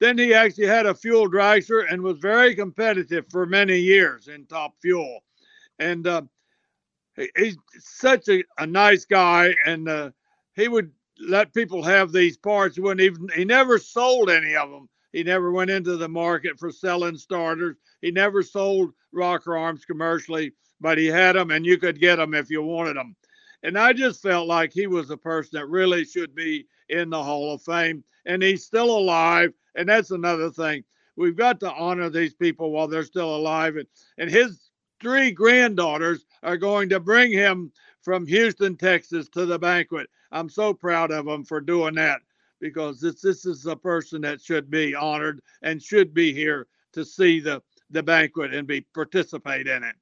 then 0.00 0.18
he 0.18 0.34
actually 0.34 0.66
had 0.66 0.86
a 0.86 0.94
fuel 0.94 1.30
dragster 1.30 1.90
and 1.90 2.02
was 2.02 2.18
very 2.18 2.54
competitive 2.54 3.26
for 3.30 3.46
many 3.46 3.78
years 3.78 4.28
in 4.28 4.46
top 4.46 4.74
fuel. 4.82 5.20
And 5.78 6.06
uh, 6.06 6.22
he, 7.16 7.30
he's 7.36 7.56
such 7.78 8.28
a, 8.28 8.44
a, 8.58 8.66
nice 8.66 9.04
guy, 9.04 9.54
and 9.64 9.88
uh, 9.88 10.10
he 10.54 10.68
would 10.68 10.90
let 11.20 11.54
people 11.54 11.82
have 11.82 12.12
these 12.12 12.36
parts. 12.36 12.76
He 12.76 12.82
wouldn't 12.82 13.00
even 13.00 13.28
he 13.34 13.44
never 13.44 13.78
sold 13.78 14.30
any 14.30 14.54
of 14.54 14.70
them. 14.70 14.88
He 15.12 15.22
never 15.22 15.50
went 15.50 15.70
into 15.70 15.96
the 15.96 16.08
market 16.08 16.58
for 16.58 16.70
selling 16.70 17.16
starters. 17.16 17.76
He 18.02 18.10
never 18.10 18.42
sold 18.42 18.92
rocker 19.12 19.56
arms 19.56 19.84
commercially, 19.86 20.52
but 20.80 20.98
he 20.98 21.06
had 21.06 21.36
them 21.36 21.50
and 21.50 21.64
you 21.64 21.78
could 21.78 21.98
get 21.98 22.16
them 22.16 22.34
if 22.34 22.50
you 22.50 22.62
wanted 22.62 22.96
them. 22.96 23.16
And 23.62 23.78
I 23.78 23.94
just 23.94 24.20
felt 24.20 24.46
like 24.46 24.72
he 24.72 24.86
was 24.86 25.08
a 25.08 25.16
person 25.16 25.58
that 25.58 25.68
really 25.68 26.04
should 26.04 26.34
be 26.34 26.66
in 26.88 27.10
the 27.10 27.22
Hall 27.22 27.52
of 27.52 27.62
Fame. 27.62 28.04
And 28.24 28.42
he's 28.42 28.64
still 28.64 28.90
alive. 28.90 29.52
And 29.74 29.88
that's 29.88 30.10
another 30.10 30.50
thing. 30.50 30.84
We've 31.16 31.36
got 31.36 31.60
to 31.60 31.72
honor 31.72 32.10
these 32.10 32.34
people 32.34 32.70
while 32.70 32.88
they're 32.88 33.04
still 33.04 33.34
alive. 33.34 33.76
And, 33.76 33.86
and 34.18 34.30
his 34.30 34.70
three 35.00 35.30
granddaughters 35.30 36.26
are 36.42 36.56
going 36.56 36.88
to 36.90 37.00
bring 37.00 37.32
him 37.32 37.72
from 38.02 38.26
Houston, 38.26 38.76
Texas 38.76 39.28
to 39.30 39.46
the 39.46 39.58
banquet. 39.58 40.08
I'm 40.32 40.48
so 40.48 40.74
proud 40.74 41.10
of 41.10 41.26
them 41.26 41.44
for 41.44 41.60
doing 41.60 41.94
that 41.96 42.20
because 42.60 43.00
this 43.00 43.20
this 43.20 43.46
is 43.46 43.66
a 43.66 43.76
person 43.76 44.22
that 44.22 44.40
should 44.40 44.70
be 44.70 44.94
honored 44.94 45.40
and 45.62 45.82
should 45.82 46.14
be 46.14 46.32
here 46.32 46.66
to 46.92 47.04
see 47.04 47.40
the 47.40 47.62
the 47.90 48.02
banquet 48.02 48.52
and 48.52 48.66
be 48.66 48.80
participate 48.94 49.66
in 49.66 49.84
it. 49.84 49.94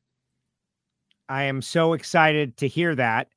I 1.28 1.44
am 1.44 1.62
so 1.62 1.94
excited 1.94 2.56
to 2.58 2.68
hear 2.68 2.94
that. 2.94 3.28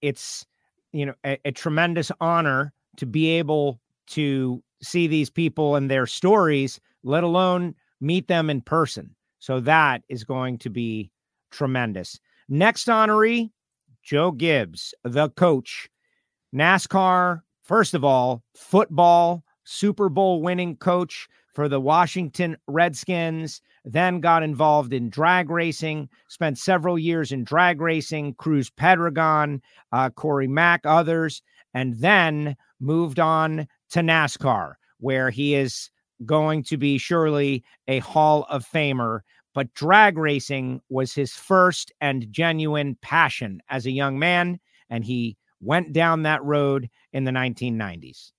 It's 0.00 0.46
you 0.92 1.06
know 1.06 1.14
a, 1.24 1.38
a 1.44 1.52
tremendous 1.52 2.10
honor 2.20 2.72
to 2.98 3.06
be 3.06 3.30
able 3.30 3.80
to 4.08 4.62
see 4.82 5.06
these 5.06 5.30
people 5.30 5.76
and 5.76 5.90
their 5.90 6.06
stories, 6.06 6.80
let 7.02 7.24
alone 7.24 7.74
meet 8.00 8.28
them 8.28 8.50
in 8.50 8.60
person. 8.60 9.14
So 9.38 9.60
that 9.60 10.02
is 10.08 10.24
going 10.24 10.58
to 10.58 10.70
be 10.70 11.10
tremendous. 11.50 12.18
Next 12.48 12.86
honoree, 12.88 13.50
Joe 14.02 14.30
Gibbs, 14.30 14.94
the 15.04 15.30
coach, 15.30 15.88
NASCAR 16.54 17.42
first 17.64 17.94
of 17.94 18.04
all, 18.04 18.42
football 18.54 19.42
Super 19.64 20.08
Bowl 20.08 20.42
winning 20.42 20.76
coach 20.76 21.26
for 21.52 21.68
the 21.68 21.80
Washington 21.80 22.56
Redskins, 22.66 23.60
then 23.84 24.20
got 24.20 24.42
involved 24.42 24.92
in 24.92 25.10
drag 25.10 25.50
racing, 25.50 26.08
spent 26.28 26.58
several 26.58 26.98
years 26.98 27.32
in 27.32 27.44
drag 27.44 27.80
racing, 27.80 28.34
Cruz 28.34 28.70
Pedregon, 28.70 29.60
uh, 29.92 30.10
Corey 30.10 30.48
Mack, 30.48 30.80
others, 30.84 31.42
and 31.74 31.98
then 31.98 32.56
moved 32.80 33.20
on 33.20 33.68
to 33.90 34.00
NASCAR, 34.00 34.74
where 34.98 35.30
he 35.30 35.54
is 35.54 35.90
going 36.24 36.62
to 36.64 36.76
be 36.76 36.96
surely 36.96 37.64
a 37.88 37.98
Hall 37.98 38.46
of 38.48 38.64
Famer. 38.66 39.20
But 39.52 39.74
drag 39.74 40.16
racing 40.16 40.80
was 40.88 41.12
his 41.12 41.34
first 41.34 41.92
and 42.00 42.26
genuine 42.30 42.96
passion 43.02 43.60
as 43.68 43.86
a 43.86 43.92
young 43.92 44.18
man, 44.18 44.58
and 44.88 45.04
he 45.04 45.36
went 45.60 45.92
down 45.92 46.22
that 46.22 46.44
road 46.44 46.88
in 47.12 47.24
the 47.24 47.30
1990s? 47.30 48.32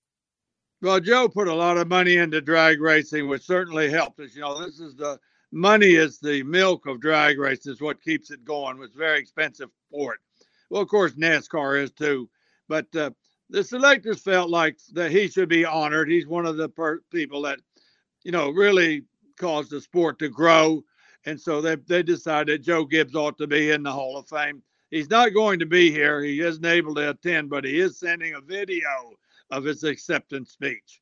Well, 0.82 1.00
Joe 1.00 1.28
put 1.28 1.48
a 1.48 1.54
lot 1.54 1.78
of 1.78 1.88
money 1.88 2.16
into 2.16 2.40
drag 2.40 2.80
racing, 2.80 3.28
which 3.28 3.42
certainly 3.42 3.90
helped 3.90 4.20
us. 4.20 4.34
You 4.34 4.42
know, 4.42 4.62
this 4.62 4.78
is 4.78 4.94
the 4.94 5.18
money 5.52 5.94
is 5.94 6.18
the 6.18 6.42
milk 6.42 6.86
of 6.86 7.00
drag 7.00 7.38
races, 7.38 7.80
what 7.80 8.02
keeps 8.02 8.30
it 8.30 8.44
going. 8.44 8.80
It's 8.82 8.94
very 8.94 9.18
expensive 9.18 9.70
sport. 9.88 10.20
Well, 10.70 10.82
of 10.82 10.88
course, 10.88 11.12
NASCAR 11.12 11.82
is 11.82 11.92
too. 11.92 12.28
But 12.68 12.94
uh, 12.94 13.10
the 13.50 13.62
selectors 13.62 14.20
felt 14.20 14.50
like 14.50 14.78
that 14.92 15.10
he 15.10 15.28
should 15.28 15.48
be 15.48 15.64
honored. 15.64 16.10
He's 16.10 16.26
one 16.26 16.46
of 16.46 16.56
the 16.56 16.68
per- 16.68 17.00
people 17.10 17.42
that, 17.42 17.60
you 18.24 18.32
know, 18.32 18.50
really 18.50 19.04
caused 19.38 19.70
the 19.70 19.80
sport 19.80 20.18
to 20.18 20.28
grow. 20.28 20.82
And 21.24 21.40
so 21.40 21.60
they, 21.60 21.76
they 21.76 22.02
decided 22.02 22.62
Joe 22.62 22.84
Gibbs 22.84 23.14
ought 23.14 23.38
to 23.38 23.46
be 23.46 23.70
in 23.70 23.82
the 23.82 23.92
Hall 23.92 24.16
of 24.16 24.28
Fame. 24.28 24.62
He's 24.90 25.10
not 25.10 25.34
going 25.34 25.58
to 25.58 25.66
be 25.66 25.90
here. 25.90 26.22
He 26.22 26.40
isn't 26.40 26.64
able 26.64 26.94
to 26.94 27.10
attend, 27.10 27.50
but 27.50 27.64
he 27.64 27.80
is 27.80 27.98
sending 27.98 28.34
a 28.34 28.40
video 28.40 28.88
of 29.50 29.64
his 29.64 29.84
acceptance 29.84 30.52
speech. 30.52 31.00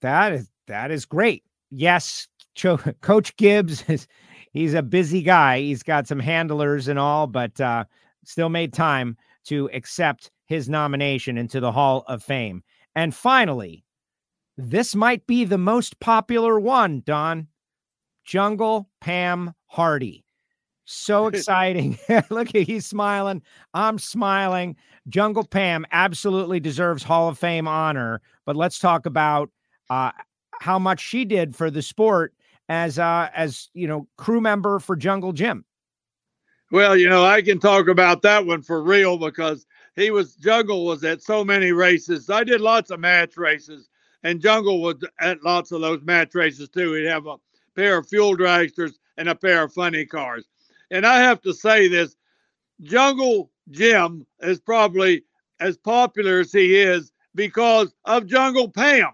That 0.00 0.32
is 0.32 0.50
that 0.66 0.90
is 0.90 1.04
great. 1.04 1.44
Yes, 1.70 2.28
Cho- 2.54 2.76
Coach 3.00 3.36
Gibbs 3.36 3.82
is 3.88 4.06
he's 4.52 4.74
a 4.74 4.82
busy 4.82 5.22
guy. 5.22 5.60
He's 5.60 5.82
got 5.82 6.06
some 6.06 6.20
handlers 6.20 6.86
and 6.88 6.98
all, 6.98 7.26
but 7.26 7.60
uh, 7.60 7.84
still 8.24 8.48
made 8.48 8.72
time 8.72 9.16
to 9.46 9.68
accept 9.72 10.30
his 10.48 10.68
nomination 10.68 11.38
into 11.38 11.60
the 11.60 11.72
Hall 11.72 12.04
of 12.08 12.22
Fame. 12.22 12.64
And 12.96 13.14
finally, 13.14 13.84
this 14.56 14.96
might 14.96 15.26
be 15.26 15.44
the 15.44 15.58
most 15.58 16.00
popular 16.00 16.58
one, 16.58 17.02
Don. 17.04 17.46
Jungle 18.24 18.90
Pam 19.00 19.54
Hardy. 19.66 20.24
So 20.84 21.26
exciting. 21.28 21.98
Look 22.30 22.54
at 22.54 22.62
he's 22.62 22.86
smiling. 22.86 23.42
I'm 23.74 23.98
smiling. 23.98 24.74
Jungle 25.08 25.44
Pam 25.44 25.86
absolutely 25.92 26.60
deserves 26.60 27.02
Hall 27.02 27.28
of 27.28 27.38
Fame 27.38 27.68
honor. 27.68 28.20
But 28.44 28.56
let's 28.56 28.78
talk 28.78 29.06
about 29.06 29.50
uh, 29.90 30.12
how 30.60 30.78
much 30.78 31.00
she 31.00 31.24
did 31.24 31.54
for 31.54 31.70
the 31.70 31.82
sport 31.82 32.34
as 32.68 32.98
uh, 32.98 33.28
as 33.34 33.68
you 33.74 33.86
know, 33.86 34.08
crew 34.16 34.40
member 34.40 34.78
for 34.78 34.96
Jungle 34.96 35.32
Jim. 35.32 35.64
Well, 36.70 36.96
you 36.96 37.08
know, 37.08 37.24
I 37.24 37.40
can 37.40 37.58
talk 37.58 37.88
about 37.88 38.22
that 38.22 38.44
one 38.44 38.62
for 38.62 38.82
real 38.82 39.16
because 39.16 39.64
he 39.98 40.10
was 40.10 40.34
Jungle 40.36 40.84
was 40.84 41.02
at 41.04 41.22
so 41.22 41.44
many 41.44 41.72
races. 41.72 42.30
I 42.30 42.44
did 42.44 42.60
lots 42.60 42.90
of 42.90 43.00
match 43.00 43.36
races, 43.36 43.88
and 44.22 44.40
Jungle 44.40 44.80
was 44.80 44.96
at 45.20 45.42
lots 45.42 45.72
of 45.72 45.80
those 45.80 46.02
match 46.02 46.34
races 46.34 46.68
too. 46.68 46.92
He'd 46.92 47.06
have 47.06 47.26
a 47.26 47.36
pair 47.74 47.98
of 47.98 48.08
fuel 48.08 48.36
dragsters 48.36 48.92
and 49.16 49.28
a 49.28 49.34
pair 49.34 49.64
of 49.64 49.72
funny 49.72 50.06
cars. 50.06 50.46
And 50.90 51.04
I 51.04 51.18
have 51.20 51.40
to 51.42 51.52
say 51.52 51.88
this 51.88 52.16
Jungle 52.80 53.50
Jim 53.70 54.24
is 54.40 54.60
probably 54.60 55.24
as 55.60 55.76
popular 55.76 56.40
as 56.40 56.52
he 56.52 56.76
is 56.76 57.12
because 57.34 57.92
of 58.04 58.26
Jungle 58.26 58.70
Pam. 58.70 59.10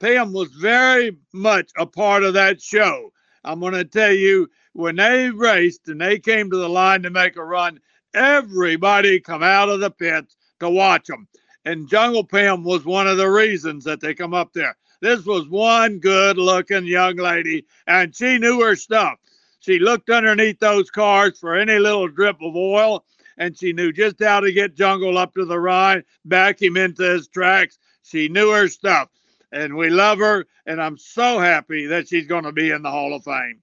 Pam 0.00 0.32
was 0.32 0.50
very 0.52 1.16
much 1.32 1.70
a 1.76 1.84
part 1.84 2.22
of 2.22 2.34
that 2.34 2.62
show. 2.62 3.12
I'm 3.44 3.60
going 3.60 3.74
to 3.74 3.84
tell 3.84 4.12
you, 4.12 4.48
when 4.72 4.96
they 4.96 5.30
raced 5.30 5.88
and 5.88 6.00
they 6.00 6.18
came 6.18 6.50
to 6.50 6.56
the 6.56 6.68
line 6.68 7.02
to 7.02 7.10
make 7.10 7.36
a 7.36 7.44
run, 7.44 7.80
everybody 8.14 9.20
come 9.20 9.42
out 9.42 9.68
of 9.68 9.80
the 9.80 9.90
pits 9.90 10.36
to 10.60 10.70
watch 10.70 11.06
them. 11.06 11.28
And 11.64 11.88
Jungle 11.88 12.24
Pam 12.24 12.64
was 12.64 12.84
one 12.84 13.06
of 13.06 13.18
the 13.18 13.30
reasons 13.30 13.84
that 13.84 14.00
they 14.00 14.14
come 14.14 14.34
up 14.34 14.52
there. 14.52 14.76
This 15.00 15.24
was 15.24 15.48
one 15.48 15.98
good 15.98 16.36
looking 16.36 16.84
young 16.84 17.16
lady, 17.16 17.66
and 17.86 18.14
she 18.14 18.38
knew 18.38 18.60
her 18.60 18.76
stuff. 18.76 19.18
She 19.60 19.78
looked 19.78 20.10
underneath 20.10 20.58
those 20.58 20.90
cars 20.90 21.38
for 21.38 21.54
any 21.54 21.78
little 21.78 22.08
drip 22.08 22.36
of 22.42 22.56
oil, 22.56 23.04
and 23.38 23.56
she 23.56 23.72
knew 23.72 23.92
just 23.92 24.22
how 24.22 24.40
to 24.40 24.52
get 24.52 24.74
Jungle 24.74 25.16
up 25.16 25.34
to 25.34 25.44
the 25.44 25.58
ride, 25.58 26.04
back 26.24 26.60
him 26.60 26.76
into 26.76 27.02
his 27.02 27.28
tracks. 27.28 27.78
She 28.02 28.28
knew 28.28 28.50
her 28.50 28.68
stuff, 28.68 29.08
and 29.52 29.76
we 29.76 29.88
love 29.90 30.18
her. 30.18 30.46
And 30.66 30.82
I'm 30.82 30.98
so 30.98 31.38
happy 31.38 31.86
that 31.86 32.08
she's 32.08 32.26
going 32.26 32.44
to 32.44 32.52
be 32.52 32.70
in 32.70 32.82
the 32.82 32.90
Hall 32.90 33.14
of 33.14 33.24
Fame. 33.24 33.62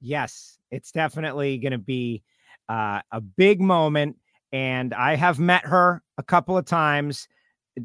Yes, 0.00 0.58
it's 0.70 0.92
definitely 0.92 1.58
going 1.58 1.72
to 1.72 1.78
be 1.78 2.22
uh, 2.68 3.00
a 3.12 3.20
big 3.20 3.60
moment. 3.60 4.16
And 4.52 4.94
I 4.94 5.16
have 5.16 5.38
met 5.38 5.64
her 5.66 6.02
a 6.18 6.22
couple 6.22 6.56
of 6.56 6.64
times. 6.64 7.28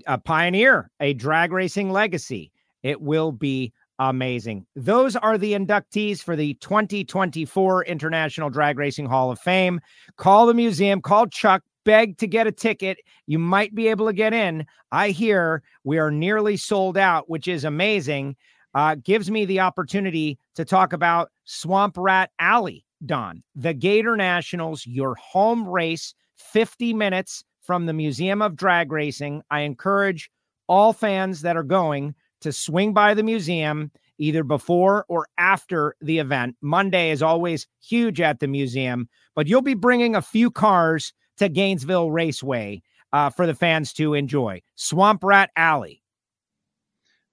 A 0.08 0.18
pioneer, 0.18 0.90
a 1.02 1.14
drag 1.14 1.52
racing 1.52 1.92
legacy. 1.92 2.52
It 2.82 3.02
will 3.02 3.34
be 3.34 3.74
amazing. 4.00 4.66
Those 4.76 5.16
are 5.16 5.38
the 5.38 5.54
inductees 5.54 6.24
for 6.24 6.36
the 6.36 6.56
2024 6.56 7.86
International 7.86 8.50
Drag 8.50 8.78
Racing 8.80 9.06
Hall 9.06 9.32
of 9.32 9.40
Fame. 9.40 9.80
Call 10.18 10.48
the 10.48 10.54
museum, 10.54 11.02
call 11.02 11.28
Chuck, 11.28 11.62
beg 11.86 12.18
to 12.18 12.28
get 12.28 12.48
a 12.48 12.52
ticket. 12.52 12.98
You 13.28 13.38
might 13.38 13.76
be 13.76 13.88
able 13.88 14.08
to 14.08 14.14
get 14.14 14.34
in. 14.34 14.66
I 14.92 15.10
hear 15.10 15.62
we 15.84 16.00
are 16.00 16.12
nearly 16.12 16.58
sold 16.58 16.98
out, 16.98 17.30
which 17.30 17.48
is 17.48 17.64
amazing. 17.64 18.36
Uh, 18.74 18.96
gives 18.96 19.30
me 19.30 19.46
the 19.46 19.60
opportunity 19.60 20.40
to 20.56 20.66
talk 20.66 20.94
about 20.94 21.30
Swamp 21.44 21.96
Rat 21.98 22.32
Alley, 22.40 22.86
Don, 23.06 23.44
the 23.56 23.74
Gator 23.74 24.16
Nationals, 24.16 24.86
your 24.86 25.16
home 25.16 25.68
race, 25.68 26.14
50 26.36 26.94
minutes 26.94 27.44
from 27.62 27.86
the 27.86 27.94
Museum 27.94 28.42
of 28.42 28.56
Drag 28.56 28.92
Racing. 28.92 29.42
I 29.50 29.62
encourage 29.62 30.30
all 30.68 30.94
fans 30.94 31.42
that 31.42 31.58
are 31.58 31.64
going 31.64 32.16
to 32.42 32.52
swing 32.52 32.94
by 32.94 33.14
the 33.14 33.24
museum 33.24 33.92
either 34.18 34.44
before 34.44 35.06
or 35.08 35.28
after 35.38 35.96
the 36.02 36.20
event. 36.20 36.56
Monday 36.62 37.12
is 37.12 37.24
always 37.24 37.68
huge 37.82 38.22
at 38.22 38.40
the 38.40 38.48
museum, 38.48 39.10
but 39.36 39.48
you'll 39.48 39.62
be 39.62 39.74
bringing 39.74 40.16
a 40.16 40.22
few 40.22 40.52
cars 40.52 41.14
to 41.38 41.50
Gainesville 41.50 42.12
Raceway 42.12 42.82
uh, 43.14 43.30
for 43.30 43.48
the 43.48 43.56
fans 43.56 43.94
to 43.94 44.14
enjoy. 44.14 44.62
Swamp 44.76 45.24
Rat 45.24 45.50
Alley. 45.56 46.02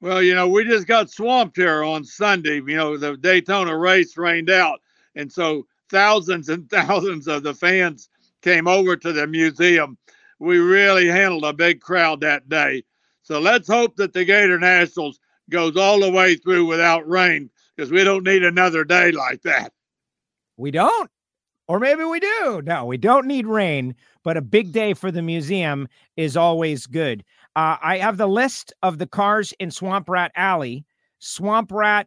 Well, 0.00 0.22
you 0.22 0.34
know, 0.34 0.48
we 0.48 0.64
just 0.64 0.86
got 0.86 1.10
swamped 1.10 1.56
here 1.56 1.82
on 1.82 2.04
Sunday. 2.04 2.56
You 2.56 2.76
know, 2.76 2.96
the 2.96 3.16
Daytona 3.16 3.76
race 3.76 4.16
rained 4.16 4.48
out. 4.48 4.80
And 5.18 5.30
so 5.30 5.66
thousands 5.90 6.48
and 6.48 6.70
thousands 6.70 7.28
of 7.28 7.42
the 7.42 7.52
fans 7.52 8.08
came 8.40 8.66
over 8.66 8.96
to 8.96 9.12
the 9.12 9.26
museum. 9.26 9.98
We 10.38 10.58
really 10.58 11.08
handled 11.08 11.44
a 11.44 11.52
big 11.52 11.80
crowd 11.80 12.20
that 12.22 12.48
day. 12.48 12.84
So 13.22 13.40
let's 13.40 13.68
hope 13.68 13.96
that 13.96 14.14
the 14.14 14.24
Gator 14.24 14.58
Nationals 14.58 15.18
goes 15.50 15.76
all 15.76 16.00
the 16.00 16.10
way 16.10 16.36
through 16.36 16.66
without 16.66 17.06
rain 17.06 17.50
because 17.76 17.90
we 17.90 18.04
don't 18.04 18.24
need 18.24 18.44
another 18.44 18.84
day 18.84 19.10
like 19.12 19.42
that. 19.42 19.72
We 20.56 20.70
don't. 20.70 21.10
Or 21.66 21.78
maybe 21.78 22.04
we 22.04 22.20
do. 22.20 22.62
No, 22.64 22.86
we 22.86 22.96
don't 22.96 23.26
need 23.26 23.46
rain, 23.46 23.94
but 24.22 24.38
a 24.38 24.42
big 24.42 24.72
day 24.72 24.94
for 24.94 25.10
the 25.10 25.20
museum 25.20 25.86
is 26.16 26.36
always 26.36 26.86
good. 26.86 27.22
Uh, 27.56 27.76
I 27.82 27.98
have 27.98 28.16
the 28.16 28.28
list 28.28 28.72
of 28.82 28.98
the 28.98 29.06
cars 29.06 29.52
in 29.58 29.70
Swamp 29.70 30.08
Rat 30.08 30.32
Alley. 30.34 30.86
Swamp 31.18 31.70
Rat 31.70 32.06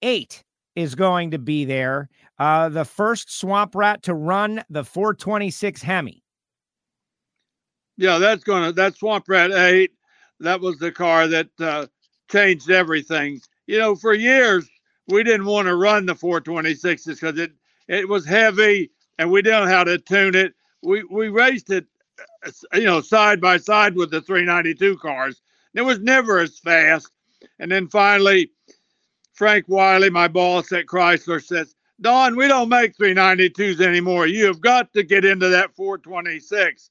8 0.00 0.42
is 0.76 0.94
going 0.94 1.30
to 1.32 1.38
be 1.38 1.64
there. 1.64 2.08
Uh, 2.42 2.68
the 2.68 2.84
first 2.84 3.30
Swamp 3.30 3.72
Rat 3.72 4.02
to 4.02 4.14
run 4.14 4.64
the 4.68 4.82
426 4.82 5.80
Hemi. 5.80 6.24
Yeah, 7.96 8.18
that's 8.18 8.42
to, 8.42 8.72
that 8.72 8.96
Swamp 8.96 9.28
Rat 9.28 9.52
8 9.52 9.92
that 10.40 10.60
was 10.60 10.76
the 10.78 10.90
car 10.90 11.28
that 11.28 11.46
uh, 11.60 11.86
changed 12.28 12.68
everything. 12.68 13.40
You 13.68 13.78
know, 13.78 13.94
for 13.94 14.12
years 14.12 14.68
we 15.06 15.22
didn't 15.22 15.46
want 15.46 15.68
to 15.68 15.76
run 15.76 16.04
the 16.04 16.16
426s 16.16 17.04
because 17.04 17.38
it 17.38 17.52
it 17.86 18.08
was 18.08 18.26
heavy 18.26 18.90
and 19.20 19.30
we 19.30 19.40
didn't 19.40 19.66
know 19.66 19.70
how 19.70 19.84
to 19.84 19.98
tune 19.98 20.34
it. 20.34 20.52
We 20.82 21.04
we 21.04 21.28
raced 21.28 21.70
it, 21.70 21.86
uh, 22.44 22.50
you 22.76 22.86
know, 22.86 23.02
side 23.02 23.40
by 23.40 23.58
side 23.58 23.94
with 23.94 24.10
the 24.10 24.20
392 24.20 24.96
cars. 24.96 25.40
It 25.74 25.82
was 25.82 26.00
never 26.00 26.40
as 26.40 26.58
fast. 26.58 27.08
And 27.60 27.70
then 27.70 27.86
finally, 27.86 28.50
Frank 29.32 29.66
Wylie, 29.68 30.10
my 30.10 30.26
boss 30.26 30.72
at 30.72 30.86
Chrysler, 30.86 31.40
says, 31.40 31.76
Don, 32.02 32.36
we 32.36 32.48
don't 32.48 32.68
make 32.68 32.96
392s 32.96 33.80
anymore. 33.80 34.26
You 34.26 34.46
have 34.46 34.60
got 34.60 34.92
to 34.94 35.04
get 35.04 35.24
into 35.24 35.48
that 35.48 35.74
426. 35.74 36.90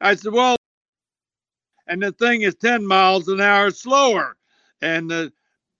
I 0.00 0.14
said, 0.14 0.32
Well, 0.32 0.56
and 1.86 2.02
the 2.02 2.12
thing 2.12 2.42
is 2.42 2.54
10 2.56 2.86
miles 2.86 3.28
an 3.28 3.40
hour 3.40 3.70
slower. 3.70 4.36
And 4.82 5.10
uh, 5.10 5.30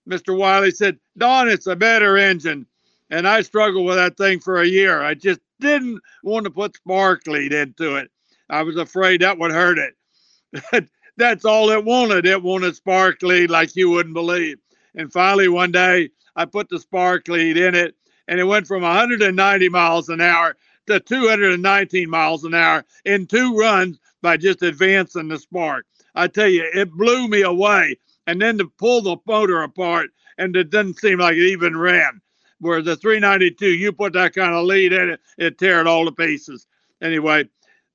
Mr. 0.09 0.37
Wylie 0.37 0.71
said, 0.71 0.99
Don, 1.19 1.49
it's 1.49 1.67
a 1.67 1.77
better 1.77 2.17
engine. 2.17 2.67
And 3.11 3.29
I 3.29 3.43
struggled 3.43 3.87
with 3.87 3.97
that 3.97 4.17
thing 4.17 4.41
for 4.41 4.63
a 4.63 4.67
year. 4.67 5.03
I 5.03 5.15
just 5.15 5.41
didn't 5.61 6.01
want 6.25 6.45
to 6.45 6.51
put 6.51 6.77
spark 6.77 7.27
lead 7.27 7.53
into 7.53 7.97
it. 7.97 8.11
I 8.49 8.63
was 8.63 8.77
afraid 8.77 9.21
that 9.21 9.39
would 9.39 9.53
hurt 9.53 9.79
it. 9.79 10.89
That's 11.17 11.45
all 11.45 11.71
it 11.71 11.85
wanted. 11.85 12.27
It 12.27 12.43
wanted 12.43 12.75
spark 12.75 13.23
lead 13.23 13.51
like 13.51 13.77
you 13.77 13.91
wouldn't 13.91 14.15
believe. 14.15 14.59
And 14.95 15.13
finally, 15.13 15.49
one 15.49 15.73
day, 15.73 16.11
I 16.37 16.47
put 16.47 16.71
the 16.71 16.79
spark 16.79 17.29
lead 17.29 17.59
in 17.59 17.75
it, 17.75 17.95
and 18.29 18.41
it 18.41 18.45
went 18.45 18.67
from 18.67 18.83
190 18.83 19.69
miles 19.69 20.09
an 20.09 20.21
hour 20.21 20.57
to 20.87 21.01
219 21.01 22.11
miles 22.11 22.45
an 22.45 22.55
hour 22.55 22.85
in 23.05 23.27
two 23.27 23.57
runs 23.57 23.99
by 24.21 24.37
just 24.37 24.63
advancing 24.63 25.29
the 25.29 25.39
spark. 25.39 25.87
I 26.15 26.29
tell 26.29 26.49
you, 26.49 26.69
it 26.75 26.91
blew 26.93 27.29
me 27.29 27.43
away. 27.43 27.97
And 28.27 28.41
then 28.41 28.59
to 28.59 28.67
pull 28.79 29.03
the 29.03 29.17
motor 29.27 29.63
apart, 29.63 30.11
and 30.39 30.55
it 30.55 30.71
didn't 30.71 30.99
seem 31.01 31.19
like 31.19 31.35
it 31.35 31.49
even 31.49 31.77
ran. 31.77 32.21
Where 32.61 32.81
the 32.81 32.95
392, 32.95 33.67
you 33.67 33.93
put 33.93 34.13
that 34.13 34.35
kind 34.35 34.55
of 34.55 34.65
lead 34.65 34.93
in 34.93 35.11
it, 35.11 35.21
it 35.37 35.59
tear 35.59 35.81
it 35.81 35.89
all 35.89 36.05
to 36.05 36.13
pieces. 36.13 36.67
Anyway, 37.03 37.49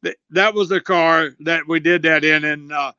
th- 0.03 0.17
that 0.31 0.53
was 0.53 0.67
the 0.67 0.81
car 0.81 1.29
that 1.39 1.65
we 1.67 1.79
did 1.79 2.01
that 2.03 2.25
in, 2.25 2.43
and 2.43 2.73
uh, 2.73 2.91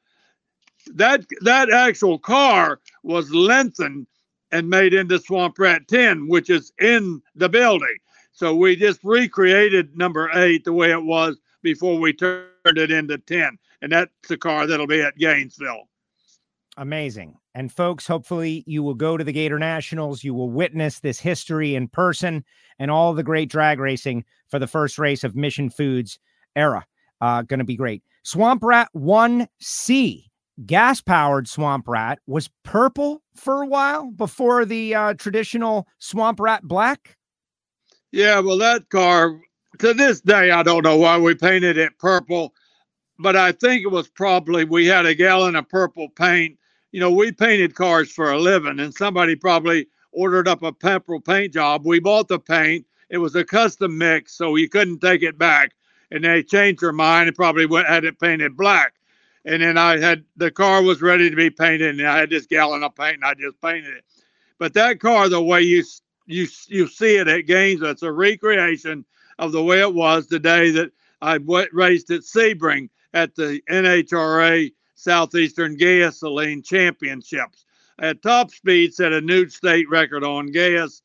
that 0.94 1.26
that 1.42 1.70
actual 1.70 2.18
car 2.18 2.80
was 3.02 3.30
lengthened 3.30 4.06
and 4.52 4.68
made 4.68 4.94
into 4.94 5.18
Swamp 5.18 5.58
Rat 5.58 5.88
10, 5.88 6.28
which 6.28 6.50
is 6.50 6.72
in 6.80 7.22
the 7.34 7.48
building. 7.48 7.96
So 8.32 8.54
we 8.54 8.76
just 8.76 9.00
recreated 9.02 9.96
number 9.96 10.30
eight 10.34 10.64
the 10.64 10.72
way 10.72 10.90
it 10.90 11.02
was 11.02 11.38
before 11.62 11.98
we 11.98 12.12
turned 12.12 12.48
it 12.64 12.90
into 12.90 13.18
10 13.18 13.58
and 13.82 13.92
that's 13.92 14.10
the 14.28 14.36
car 14.36 14.66
that'll 14.66 14.86
be 14.86 15.00
at 15.00 15.16
Gainesville. 15.16 15.88
Amazing. 16.76 17.34
And 17.54 17.72
folks, 17.72 18.06
hopefully 18.06 18.62
you 18.66 18.82
will 18.82 18.94
go 18.94 19.16
to 19.16 19.24
the 19.24 19.32
Gator 19.32 19.58
Nationals. 19.58 20.22
You 20.22 20.32
will 20.34 20.50
witness 20.50 21.00
this 21.00 21.18
history 21.18 21.74
in 21.74 21.88
person 21.88 22.44
and 22.78 22.90
all 22.90 23.14
the 23.14 23.24
great 23.24 23.50
drag 23.50 23.80
racing 23.80 24.24
for 24.48 24.58
the 24.58 24.66
first 24.66 24.98
race 24.98 25.24
of 25.24 25.34
Mission 25.34 25.70
Foods 25.70 26.18
era. 26.54 26.86
Uh, 27.20 27.42
going 27.42 27.58
to 27.58 27.64
be 27.64 27.76
great. 27.76 28.02
Swamp 28.22 28.62
Rat 28.62 28.88
1C, 28.94 30.27
gas 30.66 31.00
powered 31.00 31.48
Swamp 31.48 31.88
Rat, 31.88 32.18
was 32.26 32.50
purple 32.64 33.22
for 33.34 33.62
a 33.62 33.66
while 33.66 34.10
before 34.10 34.64
the 34.64 34.94
uh, 34.94 35.14
traditional 35.14 35.86
Swamp 35.98 36.40
Rat 36.40 36.62
black. 36.64 37.16
Yeah, 38.12 38.40
well, 38.40 38.58
that 38.58 38.88
car, 38.88 39.40
to 39.78 39.94
this 39.94 40.20
day, 40.20 40.50
I 40.50 40.62
don't 40.62 40.84
know 40.84 40.96
why 40.96 41.18
we 41.18 41.34
painted 41.34 41.76
it 41.76 41.98
purple 41.98 42.54
but 43.18 43.36
I 43.36 43.52
think 43.52 43.82
it 43.82 43.90
was 43.90 44.08
probably 44.08 44.64
we 44.64 44.86
had 44.86 45.06
a 45.06 45.14
gallon 45.14 45.56
of 45.56 45.68
purple 45.68 46.08
paint. 46.08 46.56
You 46.92 47.00
know, 47.00 47.10
we 47.10 47.32
painted 47.32 47.74
cars 47.74 48.10
for 48.10 48.30
a 48.30 48.38
living, 48.38 48.80
and 48.80 48.94
somebody 48.94 49.36
probably 49.36 49.88
ordered 50.12 50.48
up 50.48 50.62
a 50.62 50.72
purple 50.72 51.20
paint 51.20 51.52
job. 51.52 51.84
We 51.84 52.00
bought 52.00 52.28
the 52.28 52.38
paint. 52.38 52.86
It 53.10 53.18
was 53.18 53.34
a 53.34 53.44
custom 53.44 53.98
mix, 53.98 54.36
so 54.36 54.56
you 54.56 54.68
couldn't 54.68 55.00
take 55.00 55.22
it 55.22 55.38
back. 55.38 55.72
And 56.10 56.24
they 56.24 56.42
changed 56.42 56.80
their 56.80 56.92
mind 56.92 57.28
and 57.28 57.36
probably 57.36 57.66
went 57.66 57.88
had 57.88 58.04
it 58.04 58.20
painted 58.20 58.56
black. 58.56 58.94
And 59.44 59.62
then 59.62 59.78
I 59.78 59.98
had 59.98 60.24
the 60.36 60.50
car 60.50 60.82
was 60.82 61.00
ready 61.00 61.30
to 61.30 61.36
be 61.36 61.50
painted, 61.50 61.98
and 61.98 62.06
I 62.06 62.18
had 62.18 62.30
this 62.30 62.46
gallon 62.46 62.82
of 62.82 62.94
paint, 62.94 63.14
and 63.16 63.24
I 63.24 63.34
just 63.34 63.60
painted 63.60 63.96
it. 63.96 64.04
But 64.58 64.74
that 64.74 65.00
car, 65.00 65.28
the 65.28 65.42
way 65.42 65.62
you 65.62 65.84
you 66.26 66.46
you 66.66 66.88
see 66.88 67.16
it 67.16 67.28
at 67.28 67.46
Gainesville, 67.46 67.90
it's 67.90 68.02
a 68.02 68.12
recreation 68.12 69.04
of 69.38 69.52
the 69.52 69.62
way 69.62 69.80
it 69.80 69.94
was 69.94 70.26
the 70.26 70.38
day 70.38 70.70
that 70.72 70.90
I 71.22 71.38
raced 71.72 72.10
at 72.10 72.20
Sebring 72.22 72.90
at 73.14 73.34
the 73.34 73.62
NHRA 73.70 74.72
Southeastern 74.94 75.76
Gasoline 75.76 76.62
Championships. 76.62 77.64
At 78.00 78.22
top 78.22 78.50
speed, 78.50 78.94
set 78.94 79.12
a 79.12 79.20
new 79.20 79.48
state 79.48 79.88
record 79.88 80.22
on 80.22 80.52
gas, 80.52 81.02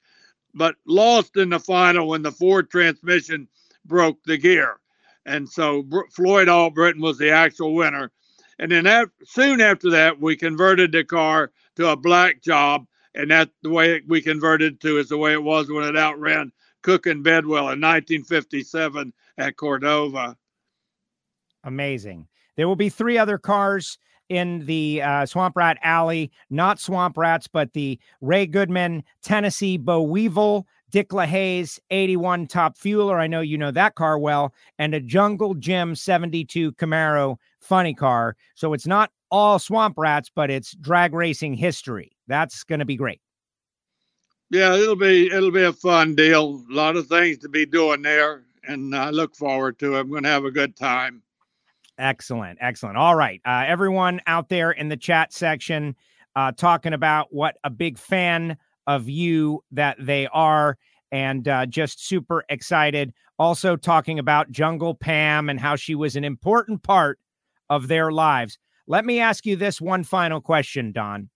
but 0.53 0.75
lost 0.85 1.37
in 1.37 1.49
the 1.49 1.59
final 1.59 2.07
when 2.07 2.21
the 2.21 2.31
Ford 2.31 2.69
transmission 2.69 3.47
broke 3.85 4.21
the 4.25 4.37
gear. 4.37 4.79
And 5.25 5.47
so 5.49 5.83
Floyd 6.11 6.49
Allbritton 6.49 7.01
was 7.01 7.17
the 7.17 7.31
actual 7.31 7.73
winner. 7.73 8.11
And 8.63 8.71
then 8.71 9.11
soon 9.25 9.59
after 9.59 9.89
that, 9.89 10.21
we 10.21 10.37
converted 10.37 10.93
the 10.93 11.03
car 11.03 11.51
to 11.75 11.89
a 11.89 11.97
black 11.97 12.41
job. 12.41 12.85
And 13.13 13.29
that 13.29 13.49
the 13.61 13.69
way 13.69 14.01
we 14.07 14.21
converted 14.21 14.79
to 14.81 14.99
is 14.99 15.09
the 15.09 15.17
way 15.17 15.33
it 15.33 15.43
was 15.43 15.69
when 15.69 15.83
it 15.83 15.97
outran 15.97 16.53
Cook 16.81 17.05
and 17.05 17.25
Bedwell 17.25 17.63
in 17.63 17.81
1957 17.81 19.11
at 19.37 19.57
Cordova. 19.57 20.37
Amazing. 21.65 22.25
There 22.55 22.65
will 22.65 22.77
be 22.77 22.87
three 22.87 23.17
other 23.17 23.37
cars 23.37 23.97
in 24.29 24.65
the 24.65 25.01
uh, 25.01 25.25
Swamp 25.25 25.57
Rat 25.57 25.77
Alley, 25.83 26.31
not 26.49 26.79
Swamp 26.79 27.17
Rats, 27.17 27.49
but 27.49 27.73
the 27.73 27.99
Ray 28.21 28.45
Godman 28.45 29.03
Tennessee 29.23 29.77
Bo 29.77 30.01
Weevil, 30.03 30.65
Dick 30.89 31.09
LaHaye's 31.09 31.81
81 31.91 32.47
Top 32.47 32.77
Fueler. 32.77 33.19
I 33.19 33.27
know 33.27 33.41
you 33.41 33.57
know 33.57 33.71
that 33.71 33.95
car 33.95 34.17
well, 34.17 34.53
and 34.79 34.95
a 34.95 35.01
Jungle 35.01 35.53
Jim 35.53 35.95
72 35.95 36.71
Camaro 36.73 37.37
funny 37.63 37.93
car. 37.93 38.35
So 38.55 38.73
it's 38.73 38.87
not 38.87 39.11
all 39.31 39.59
Swamp 39.59 39.95
Rats, 39.97 40.29
but 40.33 40.49
it's 40.49 40.75
drag 40.75 41.13
racing 41.13 41.55
history. 41.55 42.11
That's 42.27 42.63
going 42.63 42.79
to 42.79 42.85
be 42.85 42.95
great. 42.95 43.21
Yeah, 44.49 44.75
it'll 44.75 44.95
be 44.95 45.27
it'll 45.31 45.51
be 45.51 45.63
a 45.63 45.73
fun 45.73 46.13
deal. 46.13 46.63
A 46.69 46.73
lot 46.73 46.95
of 46.95 47.07
things 47.07 47.39
to 47.39 47.49
be 47.49 47.65
doing 47.65 48.03
there, 48.03 48.43
and 48.67 48.95
I 48.95 49.09
look 49.09 49.35
forward 49.35 49.79
to 49.79 49.95
it. 49.95 50.01
I'm 50.01 50.09
going 50.09 50.23
to 50.23 50.29
have 50.29 50.45
a 50.45 50.51
good 50.51 50.75
time. 50.75 51.23
Excellent. 51.97 52.59
Excellent. 52.61 52.97
All 52.97 53.15
right. 53.15 53.41
Uh, 53.45 53.63
everyone 53.65 54.21
out 54.27 54.49
there 54.49 54.71
in 54.71 54.89
the 54.89 54.97
chat 54.97 55.33
section 55.33 55.95
uh, 56.35 56.51
talking 56.51 56.93
about 56.93 57.27
what 57.31 57.57
a 57.63 57.69
big 57.69 57.97
fan 57.97 58.57
of 58.87 59.07
you 59.07 59.63
that 59.71 59.97
they 59.99 60.27
are 60.27 60.77
and 61.11 61.47
uh, 61.47 61.65
just 61.65 62.05
super 62.05 62.43
excited. 62.49 63.13
Also, 63.39 63.75
talking 63.75 64.19
about 64.19 64.51
Jungle 64.51 64.95
Pam 64.95 65.49
and 65.49 65.59
how 65.59 65.75
she 65.75 65.95
was 65.95 66.15
an 66.15 66.23
important 66.23 66.81
part 66.83 67.19
of 67.73 67.87
their 67.87 68.11
lives. 68.11 68.57
Let 68.87 69.05
me 69.05 69.19
ask 69.19 69.45
you 69.45 69.55
this 69.55 69.81
one 69.81 70.03
final 70.03 70.41
question, 70.41 70.91
Don. 70.91 71.29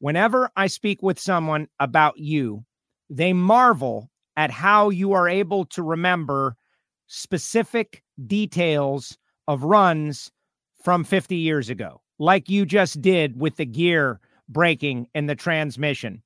Whenever 0.00 0.50
I 0.56 0.66
speak 0.66 1.02
with 1.02 1.18
someone 1.18 1.68
about 1.80 2.18
you, 2.18 2.64
they 3.08 3.32
marvel 3.32 4.10
at 4.36 4.50
how 4.50 4.90
you 4.90 5.12
are 5.12 5.28
able 5.28 5.64
to 5.64 5.82
remember 5.82 6.56
specific 7.06 8.02
details 8.26 9.16
of 9.48 9.64
runs 9.64 10.30
from 10.84 11.04
50 11.04 11.36
years 11.36 11.70
ago, 11.70 12.02
like 12.18 12.50
you 12.50 12.66
just 12.66 13.00
did 13.00 13.40
with 13.40 13.56
the 13.56 13.66
gear 13.66 14.20
breaking 14.48 15.08
in 15.14 15.26
the 15.26 15.34
transmission. 15.34 16.22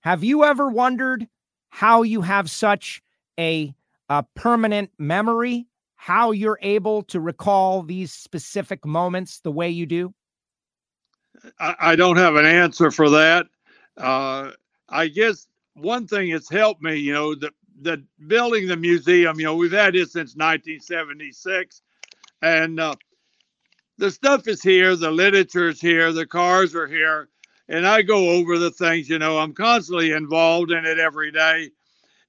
Have 0.00 0.24
you 0.24 0.44
ever 0.44 0.68
wondered 0.68 1.26
how 1.70 2.02
you 2.02 2.20
have 2.22 2.48
such 2.48 3.02
a, 3.38 3.74
a 4.08 4.24
permanent 4.34 4.90
memory, 4.98 5.66
how 6.00 6.30
you're 6.30 6.58
able 6.62 7.02
to 7.02 7.20
recall 7.20 7.82
these 7.82 8.10
specific 8.10 8.86
moments 8.86 9.40
the 9.40 9.52
way 9.52 9.68
you 9.68 9.84
do? 9.84 10.14
I, 11.58 11.94
don't 11.94 12.16
have 12.16 12.36
an 12.36 12.46
answer 12.46 12.90
for 12.90 13.10
that. 13.10 13.44
Uh, 13.98 14.52
I 14.88 15.08
guess 15.08 15.46
one 15.74 16.06
thing 16.06 16.32
that's 16.32 16.48
helped 16.48 16.80
me, 16.80 16.96
you 16.96 17.12
know, 17.12 17.34
the 17.34 17.50
the 17.82 18.02
building 18.26 18.66
the 18.66 18.78
museum, 18.78 19.38
you 19.38 19.44
know, 19.44 19.54
we've 19.54 19.72
had 19.72 19.94
it 19.94 20.10
since 20.10 20.36
1976 20.36 21.82
and 22.40 22.80
uh, 22.80 22.94
the 23.98 24.10
stuff 24.10 24.48
is 24.48 24.62
here, 24.62 24.96
the 24.96 25.10
literature 25.10 25.68
is 25.68 25.82
here, 25.82 26.12
the 26.12 26.26
cars 26.26 26.74
are 26.74 26.88
here, 26.88 27.28
and 27.68 27.86
I 27.86 28.00
go 28.00 28.30
over 28.30 28.58
the 28.58 28.70
things. 28.70 29.10
You 29.10 29.18
know, 29.18 29.38
I'm 29.38 29.52
constantly 29.52 30.12
involved 30.12 30.70
in 30.70 30.86
it 30.86 30.98
every 30.98 31.30
day, 31.30 31.70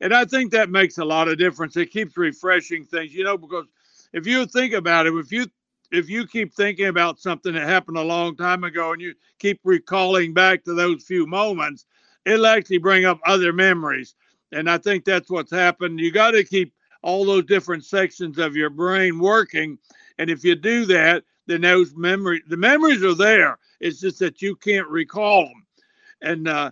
and 0.01 0.13
I 0.13 0.25
think 0.25 0.51
that 0.51 0.69
makes 0.69 0.97
a 0.97 1.05
lot 1.05 1.27
of 1.29 1.37
difference. 1.37 1.77
It 1.77 1.91
keeps 1.91 2.17
refreshing 2.17 2.85
things, 2.85 3.13
you 3.13 3.23
know, 3.23 3.37
because 3.37 3.65
if 4.13 4.27
you 4.27 4.45
think 4.45 4.73
about 4.73 5.07
it, 5.07 5.13
if 5.13 5.31
you 5.31 5.47
if 5.91 6.09
you 6.09 6.27
keep 6.27 6.53
thinking 6.53 6.87
about 6.87 7.19
something 7.19 7.53
that 7.53 7.67
happened 7.67 7.97
a 7.97 8.01
long 8.01 8.35
time 8.35 8.63
ago 8.63 8.93
and 8.93 9.01
you 9.01 9.13
keep 9.39 9.59
recalling 9.63 10.33
back 10.33 10.63
to 10.63 10.73
those 10.73 11.03
few 11.03 11.27
moments, 11.27 11.85
it'll 12.25 12.47
actually 12.47 12.77
bring 12.77 13.05
up 13.05 13.19
other 13.25 13.51
memories. 13.53 14.15
And 14.53 14.69
I 14.69 14.77
think 14.77 15.05
that's 15.05 15.29
what's 15.29 15.51
happened. 15.51 15.99
You 15.99 16.11
got 16.11 16.31
to 16.31 16.43
keep 16.43 16.73
all 17.03 17.25
those 17.25 17.45
different 17.45 17.83
sections 17.83 18.37
of 18.37 18.55
your 18.55 18.69
brain 18.69 19.19
working 19.19 19.77
and 20.21 20.29
if 20.29 20.43
you 20.43 20.55
do 20.55 20.85
that, 20.85 21.23
then 21.47 21.61
those 21.61 21.95
memories, 21.95 22.43
the 22.47 22.55
memories 22.55 23.03
are 23.03 23.15
there. 23.15 23.57
It's 23.79 23.99
just 23.99 24.19
that 24.19 24.39
you 24.39 24.55
can't 24.55 24.87
recall 24.87 25.45
them. 25.45 25.65
And 26.21 26.47
uh, 26.47 26.71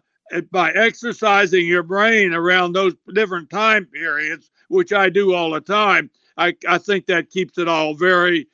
by 0.51 0.71
exercising 0.71 1.65
your 1.65 1.83
brain 1.83 2.33
around 2.33 2.73
those 2.73 2.95
different 3.13 3.49
time 3.49 3.85
periods, 3.85 4.51
which 4.69 4.93
I 4.93 5.09
do 5.09 5.33
all 5.33 5.51
the 5.51 5.61
time, 5.61 6.09
I, 6.37 6.55
I 6.67 6.77
think 6.77 7.05
that 7.07 7.29
keeps 7.29 7.57
it 7.57 7.67
all 7.67 7.93
very 7.93 8.47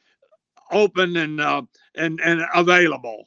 open 0.71 1.15
and 1.17 1.39
uh, 1.39 1.61
and 1.95 2.19
and 2.21 2.45
available. 2.53 3.25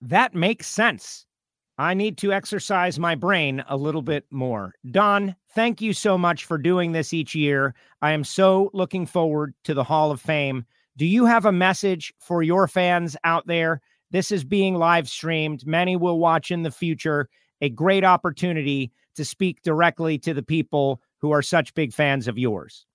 That 0.00 0.34
makes 0.34 0.66
sense. 0.66 1.26
I 1.78 1.94
need 1.94 2.18
to 2.18 2.32
exercise 2.32 2.98
my 2.98 3.14
brain 3.14 3.64
a 3.68 3.76
little 3.76 4.02
bit 4.02 4.26
more. 4.30 4.74
Don, 4.90 5.34
thank 5.54 5.80
you 5.80 5.92
so 5.92 6.16
much 6.16 6.44
for 6.44 6.56
doing 6.56 6.92
this 6.92 7.12
each 7.12 7.34
year. 7.34 7.74
I 8.00 8.12
am 8.12 8.22
so 8.22 8.70
looking 8.72 9.06
forward 9.06 9.54
to 9.64 9.74
the 9.74 9.82
Hall 9.82 10.12
of 10.12 10.20
Fame. 10.20 10.66
Do 10.96 11.04
you 11.04 11.24
have 11.24 11.46
a 11.46 11.52
message 11.52 12.14
for 12.20 12.44
your 12.44 12.68
fans 12.68 13.16
out 13.24 13.46
there? 13.48 13.80
This 14.14 14.30
is 14.30 14.44
being 14.44 14.76
live 14.76 15.08
streamed. 15.08 15.66
Many 15.66 15.96
will 15.96 16.20
watch 16.20 16.52
in 16.52 16.62
the 16.62 16.70
future. 16.70 17.28
A 17.60 17.68
great 17.68 18.04
opportunity 18.04 18.92
to 19.16 19.24
speak 19.24 19.60
directly 19.62 20.18
to 20.18 20.32
the 20.32 20.42
people 20.42 21.00
who 21.18 21.32
are 21.32 21.42
such 21.42 21.74
big 21.74 21.92
fans 21.92 22.28
of 22.28 22.38
yours. 22.38 22.86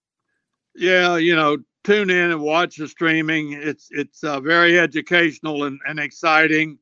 Yeah, 0.75 1.17
you 1.17 1.35
know, 1.35 1.57
tune 1.83 2.09
in 2.09 2.31
and 2.31 2.39
watch 2.39 2.77
the 2.77 2.87
streaming. 2.87 3.51
It's 3.51 3.89
it's 3.91 4.23
uh, 4.23 4.39
very 4.39 4.79
educational 4.79 5.65
and, 5.65 5.77
and 5.85 5.99
exciting. 5.99 6.79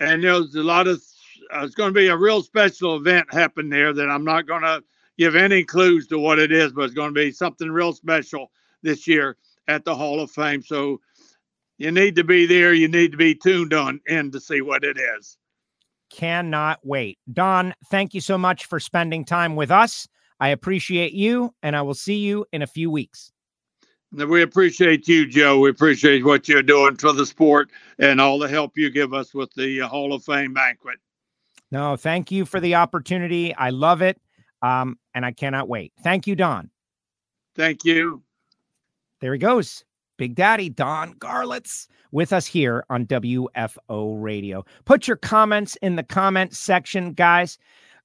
And 0.00 0.24
there's 0.24 0.54
a 0.54 0.62
lot 0.62 0.86
of 0.86 1.02
uh, 1.54 1.64
it's 1.64 1.74
going 1.74 1.92
to 1.92 2.00
be 2.00 2.08
a 2.08 2.16
real 2.16 2.42
special 2.42 2.96
event 2.96 3.34
happen 3.34 3.68
there 3.68 3.92
that 3.92 4.08
I'm 4.08 4.24
not 4.24 4.46
going 4.46 4.62
to 4.62 4.82
give 5.18 5.36
any 5.36 5.62
clues 5.62 6.06
to 6.06 6.18
what 6.18 6.38
it 6.38 6.52
is, 6.52 6.72
but 6.72 6.84
it's 6.84 6.94
going 6.94 7.12
to 7.12 7.20
be 7.20 7.32
something 7.32 7.70
real 7.70 7.92
special 7.92 8.50
this 8.82 9.06
year 9.06 9.36
at 9.68 9.84
the 9.84 9.94
Hall 9.94 10.20
of 10.20 10.30
Fame. 10.30 10.62
So 10.62 11.02
you 11.78 11.90
need 11.90 12.16
to 12.16 12.24
be 12.24 12.46
there. 12.46 12.72
You 12.72 12.88
need 12.88 13.12
to 13.12 13.18
be 13.18 13.34
tuned 13.34 13.74
on 13.74 14.00
in 14.06 14.30
to 14.32 14.40
see 14.40 14.60
what 14.60 14.84
it 14.84 14.98
is. 14.98 15.36
Cannot 16.10 16.80
wait. 16.84 17.18
Don, 17.32 17.74
thank 17.90 18.14
you 18.14 18.20
so 18.20 18.38
much 18.38 18.66
for 18.66 18.78
spending 18.78 19.24
time 19.24 19.56
with 19.56 19.70
us. 19.70 20.06
I 20.40 20.48
appreciate 20.48 21.12
you, 21.12 21.54
and 21.62 21.74
I 21.76 21.82
will 21.82 21.94
see 21.94 22.16
you 22.16 22.44
in 22.52 22.62
a 22.62 22.66
few 22.66 22.90
weeks. 22.90 23.32
We 24.12 24.42
appreciate 24.42 25.08
you, 25.08 25.26
Joe. 25.26 25.58
We 25.58 25.70
appreciate 25.70 26.24
what 26.24 26.48
you're 26.48 26.62
doing 26.62 26.96
for 26.96 27.12
the 27.12 27.26
sport 27.26 27.70
and 27.98 28.20
all 28.20 28.38
the 28.38 28.48
help 28.48 28.72
you 28.76 28.90
give 28.90 29.12
us 29.12 29.34
with 29.34 29.52
the 29.54 29.80
Hall 29.80 30.12
of 30.12 30.22
Fame 30.22 30.52
banquet. 30.52 30.98
No, 31.72 31.96
thank 31.96 32.30
you 32.30 32.44
for 32.44 32.60
the 32.60 32.76
opportunity. 32.76 33.52
I 33.56 33.70
love 33.70 34.02
it. 34.02 34.20
Um, 34.62 34.98
and 35.14 35.26
I 35.26 35.32
cannot 35.32 35.68
wait. 35.68 35.92
Thank 36.02 36.26
you, 36.26 36.36
Don. 36.36 36.70
Thank 37.56 37.84
you. 37.84 38.22
There 39.20 39.32
he 39.32 39.38
goes. 39.38 39.84
Big 40.16 40.34
Daddy 40.34 40.68
Don 40.68 41.14
Garlits 41.14 41.86
with 42.12 42.32
us 42.32 42.46
here 42.46 42.84
on 42.90 43.06
WFO 43.06 44.22
Radio. 44.22 44.64
Put 44.84 45.08
your 45.08 45.16
comments 45.16 45.76
in 45.76 45.96
the 45.96 46.02
comment 46.02 46.54
section, 46.54 47.12
guys. 47.12 47.58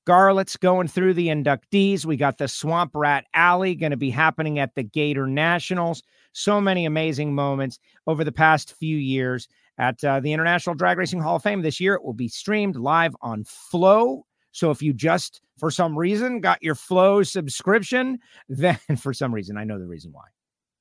Garlits 0.07 0.59
going 0.59 0.87
through 0.87 1.13
the 1.13 1.27
inductees. 1.27 2.05
We 2.05 2.17
got 2.17 2.37
the 2.37 2.47
Swamp 2.47 2.91
Rat 2.95 3.25
Alley 3.33 3.75
going 3.75 3.91
to 3.91 3.97
be 3.97 4.09
happening 4.09 4.57
at 4.57 4.73
the 4.75 4.83
Gator 4.83 5.27
Nationals. 5.27 6.01
So 6.33 6.59
many 6.59 6.85
amazing 6.85 7.35
moments 7.35 7.79
over 8.07 8.23
the 8.23 8.31
past 8.31 8.73
few 8.73 8.97
years 8.97 9.47
at 9.77 10.03
uh, 10.03 10.19
the 10.19 10.33
International 10.33 10.75
Drag 10.75 10.97
Racing 10.97 11.21
Hall 11.21 11.35
of 11.35 11.43
Fame 11.43 11.61
this 11.61 11.79
year. 11.79 11.93
It 11.93 12.03
will 12.03 12.13
be 12.13 12.27
streamed 12.27 12.75
live 12.75 13.15
on 13.21 13.43
Flow 13.43 14.25
so 14.51 14.71
if 14.71 14.81
you 14.81 14.93
just 14.93 15.41
for 15.57 15.71
some 15.71 15.97
reason 15.97 16.41
got 16.41 16.61
your 16.63 16.75
Flow 16.75 17.23
subscription, 17.23 18.19
then 18.49 18.79
for 18.97 19.13
some 19.13 19.33
reason, 19.33 19.57
I 19.57 19.63
know 19.63 19.79
the 19.79 19.87
reason 19.87 20.11
why. 20.11 20.25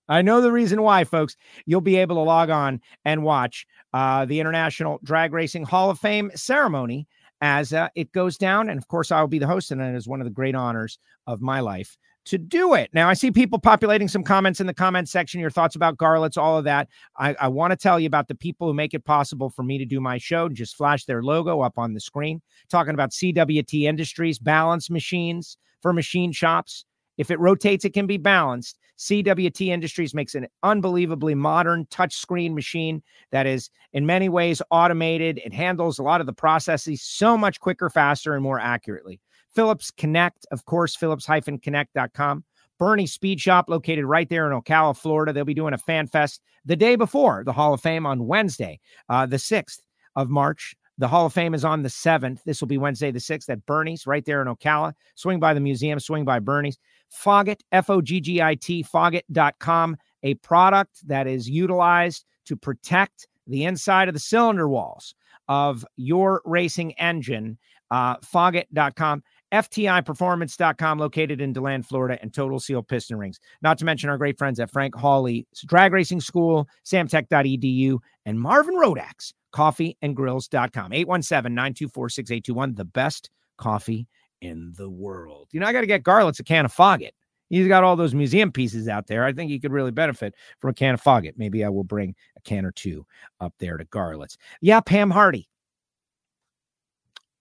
I 0.09 0.23
know 0.23 0.41
the 0.41 0.53
reason 0.53 0.83
why, 0.83 1.05
folks. 1.05 1.37
You'll 1.67 1.81
be 1.81 1.97
able 1.97 2.17
to 2.17 2.23
log 2.23 2.51
on 2.51 2.81
and 3.05 3.23
watch 3.23 3.67
uh, 3.93 4.25
the 4.25 4.41
International 4.41 5.01
Drag 5.05 5.33
Racing 5.33 5.65
Hall 5.65 5.91
of 5.91 5.99
Fame 5.99 6.31
ceremony 6.35 7.07
as 7.41 7.73
uh, 7.73 7.89
it 7.95 8.13
goes 8.13 8.37
down. 8.37 8.69
And 8.69 8.79
of 8.79 8.89
course, 8.89 9.13
I'll 9.13 9.27
be 9.27 9.39
the 9.39 9.47
host, 9.47 9.71
and 9.71 9.81
it 9.81 9.95
is 9.95 10.09
one 10.09 10.21
of 10.21 10.25
the 10.25 10.31
great 10.31 10.55
honors 10.55 10.99
of 11.27 11.41
my 11.41 11.61
life 11.61 11.97
to 12.29 12.37
do 12.37 12.75
it. 12.75 12.91
Now, 12.93 13.09
I 13.09 13.15
see 13.15 13.31
people 13.31 13.59
populating 13.59 14.07
some 14.07 14.23
comments 14.23 14.61
in 14.61 14.67
the 14.67 14.75
comment 14.75 15.09
section, 15.09 15.41
your 15.41 15.51
thoughts 15.51 15.77
about 15.77 15.97
Garlits, 15.97 16.37
all 16.37 16.59
of 16.59 16.65
that. 16.65 16.89
I, 17.17 17.35
I 17.41 17.49
want 17.49 17.71
to 17.71 17.77
tell 17.77 17.99
you 17.99 18.07
about 18.07 18.29
the 18.29 18.35
people 18.35 18.67
who 18.67 18.75
make 18.75 18.93
it 18.93 19.05
possible 19.05 19.49
for 19.49 19.63
me 19.63 19.79
to 19.79 19.87
do 19.87 19.99
my 19.99 20.19
show. 20.19 20.49
Just 20.51 20.77
flash 20.77 21.07
their 21.07 21.23
logo 21.23 21.63
up 21.63 21.79
on 21.79 21.95
the 21.95 22.01
screen. 22.01 22.43
Talking 22.69 22.93
about 22.93 23.13
CWT 23.13 23.85
Industries, 23.85 24.39
balance 24.39 24.91
machines 24.91 25.57
for 25.81 25.95
machine 25.95 26.31
shops. 26.31 26.85
If 27.19 27.31
it 27.31 27.39
rotates, 27.39 27.85
it 27.85 27.93
can 27.93 28.07
be 28.07 28.17
balanced. 28.17 28.79
CWT 28.99 29.69
Industries 29.69 30.15
makes 30.15 30.35
an 30.35 30.47
unbelievably 30.63 31.35
modern 31.35 31.85
touchscreen 31.87 32.55
machine 32.55 33.03
that 33.31 33.47
is, 33.47 33.71
in 33.93 34.07
many 34.07 34.29
ways, 34.29 34.63
automated. 34.71 35.41
It 35.45 35.53
handles 35.53 35.99
a 35.99 36.03
lot 36.03 36.21
of 36.21 36.27
the 36.27 36.33
processes 36.33 37.03
so 37.03 37.37
much 37.37 37.61
quicker, 37.61 37.91
faster, 37.91 38.35
and 38.35 38.43
more 38.43 38.59
accurately. 38.59 39.21
Phillips 39.55 39.91
Connect, 39.91 40.47
of 40.51 40.65
course, 40.65 40.97
phillips-connect.com. 40.97 42.45
Bernie 42.79 43.07
Speed 43.07 43.41
Shop, 43.41 43.67
located 43.69 44.05
right 44.05 44.29
there 44.29 44.51
in 44.51 44.59
Ocala, 44.59 44.97
Florida. 44.97 45.33
They'll 45.33 45.45
be 45.45 45.55
doing 45.55 45.75
a 45.75 45.79
fan 45.79 46.07
fest 46.07 46.41
the 46.65 46.77
day 46.77 46.97
before 46.97 47.43
the 47.45 47.53
Hall 47.53 47.75
of 47.75 47.81
Fame 47.81 48.07
on 48.07 48.27
Wednesday, 48.27 48.79
uh, 49.09 49.27
the 49.27 49.37
6th 49.37 49.81
of 50.17 50.29
March 50.29 50.75
The 50.99 51.09
Hall 51.09 51.27
of 51.27 51.33
Fame 51.33 51.55
is 51.55 51.65
on 51.65 51.83
the 51.83 51.89
7th. 51.89 52.43
This 52.45 52.61
will 52.61 52.69
be 52.69 52.79
Wednesday 52.79 53.11
the 53.11 53.21
6th 53.21 53.49
at 53.49 53.65
Bernie's 53.67 54.07
right 54.07 54.25
there 54.25 54.43
in 54.43 54.49
Ocala. 54.49 54.93
Swing 55.15 55.41
by 55.41 55.55
the 55.55 55.61
museum, 55.61 55.99
swing 55.99 56.25
by 56.25 56.41
Bernie's. 56.41 56.79
Foggit, 57.13 57.61
F 57.73 57.91
O 57.91 58.01
G 58.01 58.21
G 58.21 58.43
I 58.43 58.55
T, 58.55 58.83
foggit.com, 58.85 59.97
a 60.23 60.35
product 60.35 61.07
that 61.07 61.27
is 61.27 61.49
utilized 61.49 62.25
to 62.47 62.57
protect 62.57 63.27
the 63.47 63.65
inside 63.65 64.09
of 64.09 64.15
the 64.15 64.21
cylinder 64.21 64.69
walls 64.69 65.15
of 65.49 65.85
your 65.97 66.43
racing 66.45 66.93
engine. 66.93 67.59
Uh, 67.91 68.17
foggit.com. 68.19 69.23
FTIperformance.com, 69.53 70.99
located 70.99 71.41
in 71.41 71.55
DeLand, 71.55 71.87
Florida, 71.87 72.19
and 72.21 72.35
Total 72.35 72.61
Seal 72.61 72.83
Piston 72.83 73.17
Rings. 73.17 73.41
Not 73.63 73.79
to 73.79 73.87
mention 73.87 74.11
our 74.11 74.19
great 74.19 74.37
friends 74.37 74.61
at 74.61 74.71
Frank 74.71 74.95
Hawley 74.95 75.47
Drag 75.67 75.93
Racing 75.93 76.21
School, 76.21 76.69
samtech.edu, 76.85 77.99
and 78.27 78.39
Marvin 78.39 78.75
Rodax, 78.75 79.33
coffeeandgrills.com. 79.55 80.93
817 80.93 81.55
924 81.55 82.09
6821, 82.11 82.75
the 82.75 82.85
best 82.85 83.31
coffee 83.57 84.07
in 84.41 84.73
the 84.77 84.89
world. 84.89 85.49
You 85.53 85.61
know, 85.61 85.67
I 85.67 85.73
got 85.73 85.81
to 85.81 85.87
get 85.87 86.03
Garlits 86.03 86.41
a 86.41 86.45
can 86.45 86.65
of 86.65 86.75
Foggit. 86.75 87.11
He's 87.51 87.69
got 87.69 87.83
all 87.83 87.97
those 87.97 88.15
museum 88.15 88.53
pieces 88.53 88.89
out 88.89 89.07
there. 89.07 89.25
I 89.25 89.33
think 89.33 89.51
he 89.51 89.59
could 89.59 89.73
really 89.73 89.91
benefit 89.91 90.35
from 90.61 90.71
a 90.71 90.75
can 90.75 90.95
of 90.95 91.03
Foggit. 91.03 91.35
Maybe 91.37 91.65
I 91.65 91.69
will 91.71 91.85
bring 91.85 92.15
a 92.37 92.41
can 92.43 92.65
or 92.65 92.73
two 92.73 93.07
up 93.41 93.55
there 93.59 93.79
to 93.79 93.85
Garlits. 93.87 94.37
Yeah, 94.61 94.81
Pam 94.81 95.11
Hardy. 95.11 95.49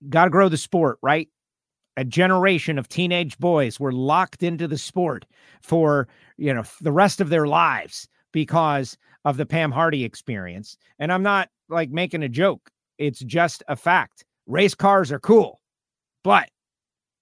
Got 0.10 0.26
to 0.26 0.30
grow 0.30 0.48
the 0.48 0.58
sport, 0.58 0.98
right? 1.02 1.28
A 1.98 2.06
generation 2.06 2.78
of 2.78 2.88
teenage 2.88 3.38
boys 3.40 3.80
were 3.80 3.92
locked 3.92 4.44
into 4.44 4.68
the 4.68 4.78
sport 4.78 5.26
for, 5.62 6.08
you 6.38 6.54
know, 6.54 6.64
the 6.82 6.92
rest 6.92 7.20
of 7.20 7.30
their 7.30 7.48
lives 7.48 8.08
because 8.32 8.98
of 9.26 9.36
the 9.38 9.46
Pam 9.46 9.72
Hardy 9.72 10.06
experience. 10.06 10.78
And 11.00 11.12
I'm 11.12 11.24
not 11.24 11.50
like 11.70 11.90
making 11.90 12.24
a 12.24 12.30
joke. 12.30 12.70
It's 12.98 13.20
just 13.20 13.64
a 13.68 13.76
fact. 13.76 14.26
Race 14.46 14.76
cars 14.76 15.12
are 15.12 15.20
cool, 15.20 15.60
but 16.24 16.50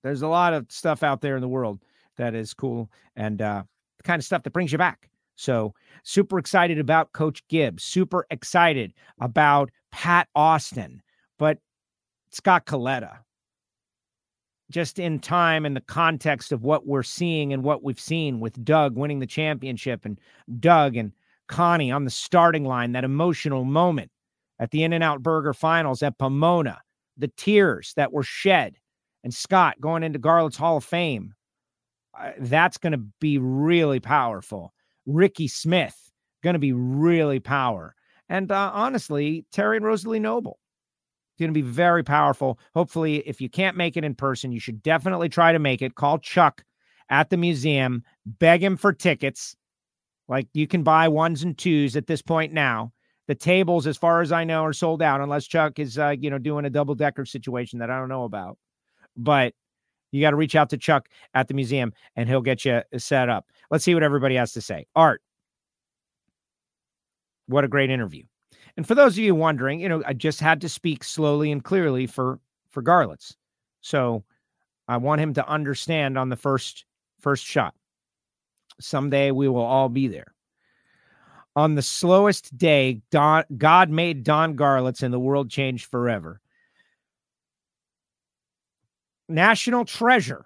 there's 0.06 0.22
a 0.22 0.28
lot 0.28 0.54
of 0.54 0.68
stuff 0.70 1.02
out 1.02 1.22
there 1.22 1.36
in 1.36 1.42
the 1.42 1.48
world 1.48 1.80
that 2.18 2.36
is 2.36 2.54
cool 2.54 2.92
and 3.16 3.42
uh, 3.42 3.64
the 3.98 4.04
kind 4.04 4.20
of 4.20 4.24
stuff 4.24 4.44
that 4.44 4.54
brings 4.54 4.72
you 4.72 4.78
back. 4.78 5.10
So, 5.36 5.74
super 6.04 6.38
excited 6.38 6.78
about 6.78 7.12
Coach 7.12 7.46
Gibbs, 7.50 7.84
super 7.84 8.28
excited 8.30 8.94
about 9.20 9.72
Pat 9.92 10.30
Austin, 10.36 11.02
but 11.40 11.58
Scott 12.30 12.68
Kalitta, 12.68 13.18
just 14.70 15.00
in 15.00 15.20
time 15.20 15.66
in 15.66 15.74
the 15.74 15.82
context 15.82 16.52
of 16.52 16.64
what 16.64 16.86
we're 16.86 17.04
seeing 17.04 17.52
and 17.52 17.64
what 17.64 17.84
we've 17.84 18.00
seen 18.00 18.40
with 18.40 18.64
Doug 18.64 18.96
winning 18.96 19.20
the 19.20 19.26
championship 19.26 20.06
and 20.06 20.20
Doug 20.60 20.96
and 20.96 21.12
Connie 21.48 21.92
on 21.92 22.06
the 22.06 22.12
starting 22.12 22.64
line, 22.64 22.92
that 22.92 23.04
emotional 23.04 23.66
moment 23.66 24.12
at 24.60 24.70
the 24.70 24.84
In 24.84 24.94
N 24.94 25.02
Out 25.02 25.24
Burger 25.24 25.54
finals 25.54 26.04
at 26.04 26.20
Pomona, 26.20 26.80
the 27.18 27.28
tears 27.30 27.94
that 27.96 28.14
were 28.14 28.24
shed, 28.24 28.78
and 29.26 29.34
Scott 29.34 29.82
going 29.82 30.04
into 30.04 30.20
Garlits 30.20 30.56
Hall 30.56 30.78
of 30.78 30.86
Fame. 30.86 31.34
Uh, 32.18 32.32
that's 32.40 32.78
going 32.78 32.94
to 32.94 33.04
be 33.20 33.40
really 33.40 34.00
powerful. 34.00 34.72
Ricky 35.06 35.48
Smith 35.48 36.12
going 36.44 36.54
to 36.54 36.60
be 36.60 36.72
really 36.72 37.40
power. 37.40 37.96
And 38.30 38.52
uh, 38.52 38.72
honestly, 38.74 39.46
Terry 39.52 39.78
and 39.78 39.86
Rosalie 39.86 40.20
Noble 40.20 40.60
going 41.40 41.50
to 41.50 41.54
be 41.54 41.62
very 41.62 42.04
powerful. 42.04 42.60
Hopefully, 42.74 43.18
if 43.28 43.42
you 43.42 43.50
can't 43.50 43.76
make 43.76 43.98
it 43.98 44.06
in 44.06 44.16
person, 44.16 44.52
you 44.54 44.60
should 44.60 44.82
definitely 44.82 45.28
try 45.28 45.52
to 45.52 45.60
make 45.60 45.82
it. 45.82 45.96
Call 45.96 46.20
Chuck 46.20 46.64
at 47.10 47.30
the 47.30 47.36
museum, 47.36 48.04
beg 48.26 48.64
him 48.64 48.78
for 48.78 48.94
tickets. 48.94 49.56
Like 50.28 50.48
you 50.54 50.68
can 50.68 50.84
buy 50.84 51.08
ones 51.08 51.44
and 51.44 51.58
twos 51.58 51.96
at 51.96 52.08
this 52.08 52.22
point 52.22 52.54
now. 52.54 52.94
The 53.28 53.36
tables, 53.36 53.88
as 53.88 53.98
far 53.98 54.22
as 54.22 54.32
I 54.32 54.44
know, 54.44 54.64
are 54.64 54.74
sold 54.74 55.02
out 55.02 55.20
unless 55.20 55.48
Chuck 55.48 55.80
is, 55.80 55.98
uh, 55.98 56.16
you 56.18 56.30
know, 56.30 56.38
doing 56.38 56.66
a 56.66 56.70
double 56.70 56.94
decker 56.94 57.26
situation 57.26 57.80
that 57.80 57.90
I 57.90 57.98
don't 57.98 58.10
know 58.10 58.24
about. 58.24 58.58
But 59.18 59.54
you 60.12 60.22
got 60.22 60.32
to 60.32 60.36
reach 60.36 60.56
out 60.56 60.70
to 60.70 60.78
Chuck 60.78 61.10
at 61.34 61.48
the 61.48 61.54
museum 61.54 61.94
and 62.16 62.30
he'll 62.30 62.42
get 62.42 62.66
you 62.66 62.82
uh, 62.94 62.98
set 62.98 63.30
up. 63.30 63.46
Let's 63.70 63.84
see 63.84 63.94
what 63.94 64.04
everybody 64.04 64.36
has 64.36 64.54
to 64.54 64.62
say. 64.62 64.86
Art, 64.96 65.22
what 67.48 67.64
a 67.64 67.68
great 67.68 67.90
interview. 67.90 68.24
And 68.78 68.88
for 68.88 68.96
those 68.96 69.14
of 69.14 69.20
you 69.20 69.36
wondering, 69.36 69.80
you 69.80 69.90
know, 69.90 70.04
I 70.06 70.14
just 70.14 70.40
had 70.40 70.62
to 70.62 70.70
speak 70.70 71.04
slowly 71.04 71.52
and 71.52 71.64
clearly 71.64 72.08
for 72.08 72.40
for 72.70 72.84
Garlits. 72.84 73.36
So 73.82 74.24
I 74.88 74.98
want 74.98 75.22
him 75.22 75.34
to 75.36 75.48
understand 75.48 76.18
on 76.18 76.30
the 76.30 76.36
first 76.36 76.86
first 77.20 77.46
shot. 77.46 77.74
Someday 78.80 79.32
we 79.32 79.48
will 79.48 79.62
all 79.62 79.90
be 79.90 80.08
there. 80.08 80.34
On 81.56 81.76
the 81.76 81.82
slowest 81.82 82.58
day, 82.58 83.02
Don, 83.12 83.46
God 83.58 83.90
made 83.90 84.26
Don 84.26 84.58
Garlits 84.58 85.04
and 85.04 85.14
the 85.14 85.20
world 85.20 85.50
changed 85.50 85.86
forever. 85.86 86.42
National 89.28 89.86
treasure. 89.86 90.46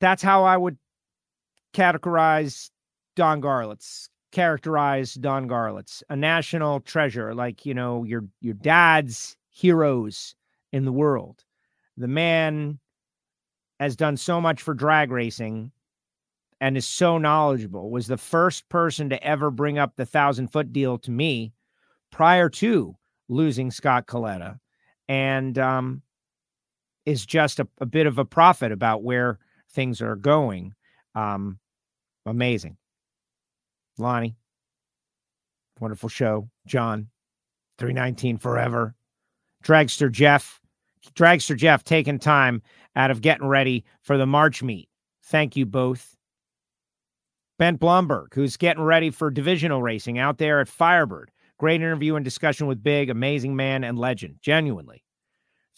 That's 0.00 0.22
how 0.22 0.44
I 0.44 0.56
would 0.56 0.76
categorize 1.72 2.70
Don 3.14 3.40
Garlits, 3.40 4.08
characterize 4.32 5.14
Don 5.14 5.48
Garlits, 5.48 6.02
a 6.10 6.16
national 6.16 6.80
treasure, 6.80 7.34
like 7.34 7.64
you 7.64 7.74
know 7.74 8.04
your 8.04 8.24
your 8.40 8.54
dad's 8.54 9.36
heroes 9.50 10.34
in 10.72 10.84
the 10.84 10.92
world. 10.92 11.44
The 11.96 12.08
man 12.08 12.78
has 13.80 13.96
done 13.96 14.16
so 14.16 14.40
much 14.40 14.62
for 14.62 14.74
drag 14.74 15.10
racing 15.10 15.70
and 16.60 16.76
is 16.76 16.86
so 16.86 17.18
knowledgeable. 17.18 17.90
Was 17.90 18.06
the 18.06 18.16
first 18.16 18.68
person 18.68 19.08
to 19.10 19.22
ever 19.22 19.50
bring 19.50 19.78
up 19.78 19.96
the 19.96 20.06
thousand 20.06 20.48
foot 20.48 20.72
deal 20.72 20.98
to 20.98 21.10
me 21.10 21.52
prior 22.10 22.48
to 22.48 22.96
losing 23.28 23.70
Scott 23.70 24.06
Kalitta, 24.06 24.58
and 25.08 25.58
um, 25.58 26.02
is 27.06 27.24
just 27.24 27.60
a, 27.60 27.68
a 27.80 27.86
bit 27.86 28.06
of 28.06 28.18
a 28.18 28.24
prophet 28.24 28.72
about 28.72 29.02
where 29.02 29.38
things 29.70 30.02
are 30.02 30.16
going. 30.16 30.74
Um, 31.14 31.58
amazing. 32.26 32.76
Lonnie, 33.96 34.36
wonderful 35.80 36.08
show. 36.08 36.50
John, 36.66 37.08
319 37.78 38.38
forever. 38.38 38.94
Dragster 39.64 40.10
Jeff, 40.10 40.60
Dragster 41.14 41.56
Jeff 41.56 41.84
taking 41.84 42.18
time 42.18 42.62
out 42.94 43.10
of 43.10 43.20
getting 43.20 43.46
ready 43.46 43.84
for 44.02 44.18
the 44.18 44.26
March 44.26 44.62
meet. 44.62 44.88
Thank 45.24 45.56
you 45.56 45.64
both. 45.64 46.14
Ben 47.58 47.78
Blumberg, 47.78 48.34
who's 48.34 48.56
getting 48.56 48.82
ready 48.82 49.10
for 49.10 49.30
divisional 49.30 49.82
racing 49.82 50.18
out 50.18 50.38
there 50.38 50.60
at 50.60 50.68
Firebird. 50.68 51.30
Great 51.58 51.80
interview 51.80 52.16
and 52.16 52.24
discussion 52.24 52.66
with 52.66 52.82
Big, 52.82 53.08
amazing 53.08 53.56
man 53.56 53.82
and 53.82 53.98
legend, 53.98 54.36
genuinely. 54.42 55.05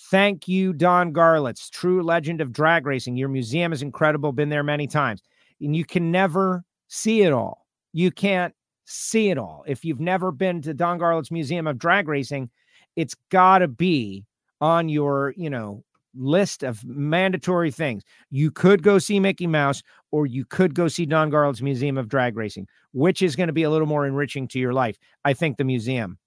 Thank 0.01 0.47
you, 0.47 0.73
Don 0.73 1.13
Garlits, 1.13 1.71
true 1.71 2.03
legend 2.03 2.41
of 2.41 2.53
drag 2.53 2.87
racing. 2.87 3.17
Your 3.17 3.29
museum 3.29 3.73
is 3.73 3.83
incredible, 3.83 4.33
been 4.33 4.49
there 4.49 4.63
many 4.63 4.87
times. 4.87 5.23
And 5.61 5.75
you 5.75 5.85
can 5.85 6.13
never 6.13 6.65
see 6.87 7.23
it 7.23 7.33
all. 7.33 7.67
You 7.93 8.13
can't 8.13 8.55
see 8.85 9.31
it 9.31 9.39
all. 9.39 9.65
If 9.67 9.85
you've 9.85 10.01
never 10.01 10.31
been 10.31 10.63
to 10.63 10.73
Don 10.73 11.01
Garlits 11.01 11.33
Museum 11.33 11.67
of 11.67 11.79
Drag 11.79 12.07
Racing, 12.07 12.49
it's 12.95 13.17
got 13.31 13.59
to 13.59 13.69
be 13.69 14.25
on 14.61 14.89
your, 14.89 15.35
you 15.37 15.51
know, 15.51 15.85
list 16.15 16.63
of 16.63 16.85
mandatory 16.85 17.71
things. 17.71 18.05
You 18.31 18.51
could 18.51 18.83
go 18.83 18.99
see 18.99 19.19
Mickey 19.19 19.47
Mouse 19.47 19.83
or 20.13 20.27
you 20.27 20.45
could 20.45 20.75
go 20.75 20.89
see 20.89 21.07
Don 21.07 21.31
Garlits 21.31 21.61
Museum 21.61 21.99
of 21.99 22.09
Drag 22.09 22.37
Racing. 22.37 22.69
Which 22.93 23.21
is 23.21 23.37
going 23.37 23.49
to 23.49 23.53
be 23.53 23.65
a 23.65 23.71
little 23.71 23.87
more 23.87 24.07
enriching 24.07 24.47
to 24.49 24.59
your 24.61 24.73
life? 24.73 24.97
I 25.25 25.35
think 25.35 25.57
the 25.57 25.65
museum. 25.65 26.19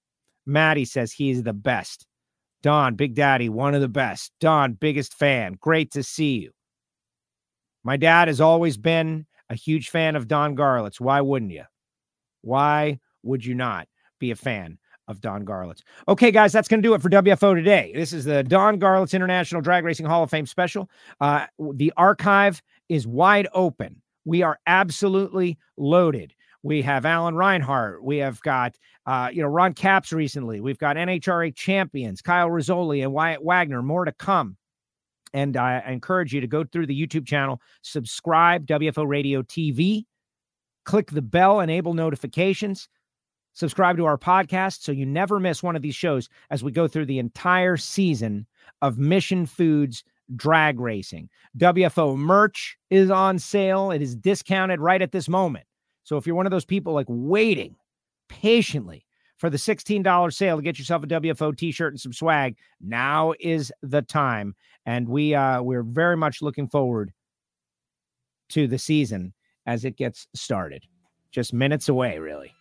Maddie 0.46 0.86
says 0.86 1.12
he's 1.12 1.44
the 1.44 1.54
best. 1.54 2.06
Don, 2.62 2.95
Big 2.95 3.15
Daddy, 3.15 3.50
one 3.50 3.74
of 3.74 3.82
the 3.82 3.88
best. 3.88 4.32
Don, 4.39 4.74
biggest 4.74 5.13
fan. 5.13 5.58
Great 5.60 5.91
to 5.91 6.04
see 6.04 6.39
you. 6.39 6.52
My 7.84 7.97
dad 7.97 8.28
has 8.28 8.39
always 8.39 8.78
been 8.78 9.26
a 9.50 9.56
huge 9.56 9.89
fan 9.89 10.15
of 10.15 10.28
Don 10.28 10.56
Garlits. 10.56 11.00
Why 11.00 11.21
wouldn't 11.21 11.52
you? 11.52 11.63
Why 12.41 13.00
would 13.24 13.43
you 13.43 13.56
not 13.56 13.88
be 14.19 14.32
a 14.32 14.36
fan 14.36 14.78
of 15.08 15.19
Don 15.19 15.45
Garlits? 15.45 15.82
Okay, 16.08 16.32
guys, 16.32 16.54
that's 16.54 16.67
going 16.67 16.82
to 16.82 16.88
do 16.88 16.93
it 16.93 17.02
for 17.02 17.10
WFO 17.10 17.56
today. 17.56 17.91
This 17.95 18.13
is 18.13 18.26
the 18.26 18.43
Don 18.43 18.80
Garlits 18.80 19.13
International 19.13 19.62
Drag 19.62 19.84
Racing 19.84 20.06
Hall 20.06 20.24
of 20.24 20.30
Fame 20.30 20.45
special. 20.45 20.89
Uh, 21.20 21.47
the 21.74 21.91
archive 21.97 22.62
is 22.89 23.07
wide 23.07 23.47
open. 23.53 24.01
We 24.26 24.43
are 24.43 24.59
absolutely 24.68 25.57
loaded. 25.78 26.34
We 26.64 26.82
have 26.84 27.05
Alan 27.05 27.36
Reinhart. 27.36 28.03
We 28.03 28.18
have 28.18 28.39
got, 28.41 28.78
uh, 29.05 29.30
you 29.34 29.41
know, 29.41 29.47
Ron 29.47 29.74
Capps 29.74 30.14
recently. 30.14 30.62
We've 30.62 30.78
got 30.78 30.95
NHRA 30.95 31.55
champions, 31.55 32.22
Kyle 32.22 32.49
Rizzoli 32.49 33.01
and 33.01 33.14
Wyatt 33.14 33.43
Wagner. 33.43 33.82
More 33.82 34.05
to 34.05 34.12
come. 34.12 34.57
And 35.34 35.57
I 35.57 35.82
encourage 35.88 36.34
you 36.34 36.41
to 36.41 36.47
go 36.47 36.64
through 36.64 36.88
the 36.88 37.07
YouTube 37.07 37.26
channel, 37.26 37.62
subscribe, 37.82 38.68
WFO 38.68 39.07
Radio 39.07 39.41
TV, 39.41 40.05
click 40.84 41.09
the 41.12 41.22
bell, 41.22 41.62
enable 41.62 41.93
notifications, 41.93 42.89
subscribe 43.53 43.97
to 43.97 44.05
our 44.05 44.18
podcast 44.18 44.82
so 44.82 44.91
you 44.91 45.05
never 45.05 45.39
miss 45.39 45.64
one 45.64 45.76
of 45.76 45.82
these 45.82 45.95
shows 45.95 46.30
as 46.49 46.64
we 46.64 46.72
go 46.72 46.88
through 46.88 47.05
the 47.05 47.20
entire 47.20 47.78
season 47.78 48.45
of 48.82 48.97
Mission 48.97 49.45
Foods 49.45 50.03
drag 50.36 50.80
racing. 50.80 51.30
WFO 51.57 52.18
merch 52.18 52.78
is 52.89 53.09
on 53.09 53.39
sale. 53.39 53.91
It 53.91 54.01
is 54.01 54.16
discounted 54.16 54.80
right 54.80 55.01
at 55.01 55.12
this 55.12 55.28
moment. 55.28 55.66
So 56.04 56.18
if 56.18 56.26
you're 56.26 56.36
one 56.36 56.45
of 56.45 56.52
those 56.52 56.66
people 56.66 56.93
like 56.93 57.08
waiting 57.10 57.76
patiently 58.28 59.06
for 59.41 59.49
the 59.49 59.58
$16 59.58 60.34
sale 60.34 60.58
to 60.58 60.62
get 60.62 60.78
yourself 60.78 61.04
a 61.04 61.08
WFO 61.08 61.58
t-shirt 61.58 61.93
and 61.93 61.99
some 61.99 62.14
swag. 62.14 62.56
Now 62.80 63.34
is 63.39 63.72
the 63.82 64.04
time. 64.04 64.56
And 64.86 65.10
we 65.10 65.34
uh 65.34 65.64
we're 65.64 65.82
very 65.82 66.16
much 66.16 66.43
looking 66.43 66.68
forward 66.68 67.12
to 68.49 68.68
the 68.68 68.78
season 68.78 69.34
as 69.66 69.84
it 69.84 69.97
gets 69.97 70.28
started. 70.36 70.86
Just 71.32 71.54
minutes 71.54 71.89
away, 71.89 72.20
really. 72.20 72.54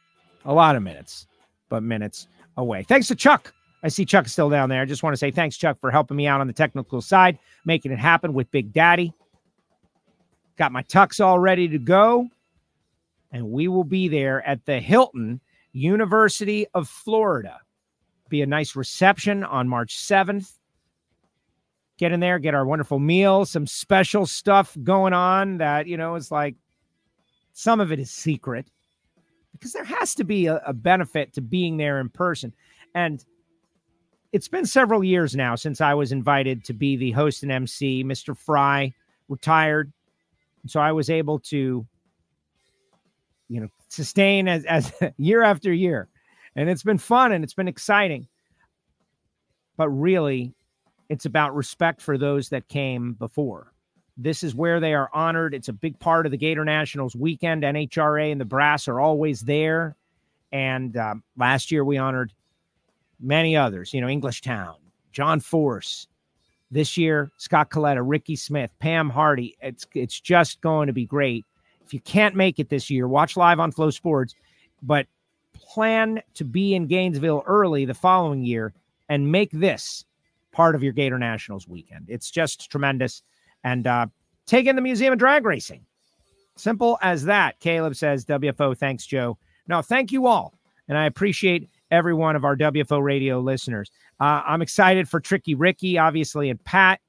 A 0.47 0.55
lot 0.55 0.75
of 0.75 0.83
minutes, 0.83 1.27
but 1.69 1.83
minutes 1.83 2.29
away. 2.57 2.83
Thanks 2.83 3.09
to 3.09 3.15
Chuck. 3.15 3.53
I 3.83 3.89
see 3.89 4.07
Chuck 4.07 4.25
is 4.25 4.33
still 4.33 4.49
down 4.49 4.71
there. 4.71 4.81
I 4.81 4.87
just 4.87 5.03
want 5.03 5.13
to 5.13 5.19
say 5.19 5.31
thanks, 5.31 5.59
Chuck, 5.59 5.79
for 5.81 5.91
helping 5.91 6.17
me 6.17 6.27
out 6.27 6.41
on 6.41 6.47
the 6.47 6.53
technical 6.55 7.03
side, 7.03 7.39
making 7.67 7.93
it 7.93 7.99
happen 7.99 8.33
with 8.33 8.51
Big 8.51 8.73
Daddy. 8.73 9.13
Got 10.57 10.73
my 10.73 10.83
tux 10.85 11.23
all 11.23 11.39
ready 11.39 11.69
to 11.69 11.79
go. 11.79 12.29
And 13.33 13.51
we 13.51 13.69
will 13.69 13.85
be 13.85 14.09
there 14.09 14.47
at 14.47 14.65
the 14.67 14.81
Hilton 14.81 15.41
University 15.73 16.67
of 16.75 16.89
Florida. 16.89 17.61
Be 18.29 18.43
a 18.43 18.47
nice 18.47 18.77
reception 18.77 19.45
on 19.45 19.69
March 19.69 19.97
7th. 19.97 20.53
Get 21.99 22.13
in 22.13 22.21
there, 22.21 22.39
get 22.39 22.55
our 22.55 22.65
wonderful 22.65 22.99
meal, 22.99 23.45
some 23.45 23.67
special 23.67 24.27
stuff 24.27 24.77
going 24.83 25.13
on 25.13 25.59
that, 25.59 25.87
you 25.87 25.97
know, 25.97 26.15
is 26.15 26.31
like 26.31 26.55
some 27.53 27.81
of 27.81 27.93
it 27.93 27.99
is 27.99 28.11
secret 28.11 28.71
because 29.53 29.73
there 29.73 29.85
has 29.85 30.15
to 30.15 30.25
be 30.25 30.47
a, 30.47 30.57
a 30.67 30.73
benefit 30.73 31.35
to 31.35 31.43
being 31.43 31.77
there 31.77 32.01
in 32.01 32.09
person. 32.09 32.55
And 32.95 33.25
it's 34.33 34.49
been 34.49 34.65
several 34.65 35.05
years 35.05 35.37
now 35.37 35.57
since 35.57 35.81
I 35.81 35.95
was 35.95 36.13
invited 36.13 36.65
to 36.65 36.73
be 36.73 36.97
the 36.97 37.11
host 37.11 37.43
and 37.43 37.53
MC. 37.53 38.05
Mr. 38.05 38.37
Fry 38.37 38.95
retired. 39.29 39.93
So 40.67 40.81
I 40.81 40.93
was 40.93 41.11
able 41.11 41.39
to, 41.41 41.87
you 43.51 43.61
know, 43.61 43.69
sustain 43.89 44.49
as, 44.49 44.65
as 44.65 44.93
year 45.19 45.43
after 45.43 45.73
year. 45.73 46.09
And 46.57 46.71
it's 46.71 46.85
been 46.85 46.99
fun 46.99 47.33
and 47.33 47.45
it's 47.45 47.55
been 47.55 47.69
exciting. 47.69 48.29
But 49.77 49.89
really, 49.91 50.55
it's 51.09 51.27
about 51.27 51.55
respect 51.55 52.01
for 52.01 52.17
those 52.17 52.49
that 52.51 52.69
came 52.69 53.15
before. 53.15 53.73
This 54.17 54.43
is 54.43 54.55
where 54.55 54.81
they 54.81 54.95
are 54.95 55.11
honored. 55.13 55.55
It's 55.55 55.69
a 55.69 55.73
big 55.73 55.99
part 55.99 56.27
of 56.27 56.33
the 56.33 56.39
Gatornationals 56.39 57.17
weekend. 57.17 57.63
NHRA 57.65 58.31
and 58.31 58.41
the 58.41 58.45
brass 58.45 58.87
are 58.87 59.01
always 59.01 59.41
there. 59.41 59.97
And 60.53 60.97
um, 60.97 61.23
last 61.37 61.71
year 61.71 61.85
we 61.85 61.99
honored 61.99 62.33
many 63.19 63.57
others, 63.57 63.93
you 63.93 64.01
know, 64.01 64.07
Englishtown, 64.07 64.77
John 65.13 65.41
Force. 65.41 66.07
This 66.73 66.97
year, 66.97 67.33
Scott 67.37 67.71
Kalitta, 67.71 68.01
Ricky 68.05 68.37
Smith, 68.37 68.71
Pam 68.79 69.11
Hardy. 69.11 69.57
It's 69.61 69.87
it's 69.93 70.21
just 70.21 70.61
going 70.61 70.87
to 70.87 70.93
be 70.93 71.05
great. 71.05 71.45
If 71.91 71.95
you 71.95 72.01
can't 72.03 72.37
make 72.37 72.61
it 72.61 72.69
this 72.69 72.89
year, 72.89 73.09
watch 73.09 73.37
live 73.37 73.59
on 73.59 73.73
FloSports, 73.73 74.37
but 74.81 75.09
plan 75.57 76.23
to 76.35 76.45
be 76.45 76.73
in 76.77 76.87
Gainesville 76.87 77.43
early 77.49 77.85
the 77.85 77.95
following 77.95 78.45
year 78.45 78.73
and 79.09 79.33
make 79.33 79.51
this 79.51 80.05
part 80.53 80.77
of 80.77 80.85
your 80.85 80.93
Gatornationals 80.93 81.67
weekend. 81.67 82.05
It's 82.07 82.31
just 82.31 82.71
tremendous. 82.71 83.25
And 83.65 83.89
uh, 83.89 84.07
take 84.47 84.67
in 84.67 84.77
the 84.77 84.83
Museum 84.83 85.15
of 85.15 85.19
Drag 85.19 85.45
Racing. 85.45 85.85
Simple 86.55 86.97
as 87.03 87.25
that. 87.25 87.59
Caleb 87.59 87.97
says, 87.97 88.25
WFO, 88.25 88.79
thanks, 88.79 89.05
Joe. 89.05 89.37
No, 89.67 89.83
thank 89.83 90.13
you 90.13 90.29
all. 90.29 90.55
And 90.87 90.97
I 90.97 91.07
appreciate 91.07 91.69
every 91.91 92.15
one 92.15 92.37
of 92.37 92.45
our 92.45 92.57
WFO 92.57 93.03
radio 93.03 93.41
listeners. 93.41 93.91
Uh, 94.21 94.43
I'm 94.47 94.63
excited 94.63 95.09
for 95.09 95.19
Tricky 95.19 95.57
Ricky, 95.57 95.99
obviously, 95.99 96.51
and 96.51 96.63
Pat 96.63 97.01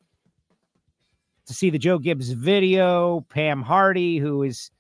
to 1.52 1.58
see 1.58 1.70
the 1.70 1.78
Joe 1.78 2.00
Gibbs 2.00 2.30
video, 2.30 3.26
Pam 3.30 3.62
Hardy, 3.62 4.18
who 4.18 4.44
is 4.44 4.72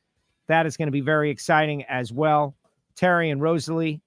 that 0.47 0.65
is 0.65 0.78
going 0.78 0.88
to 0.88 0.91
be 0.91 1.01
very 1.01 1.30
exciting 1.30 1.84
as 1.84 2.11
well. 2.11 2.55
Terry 2.95 3.30
and 3.30 3.41
Rosalie 3.41 4.01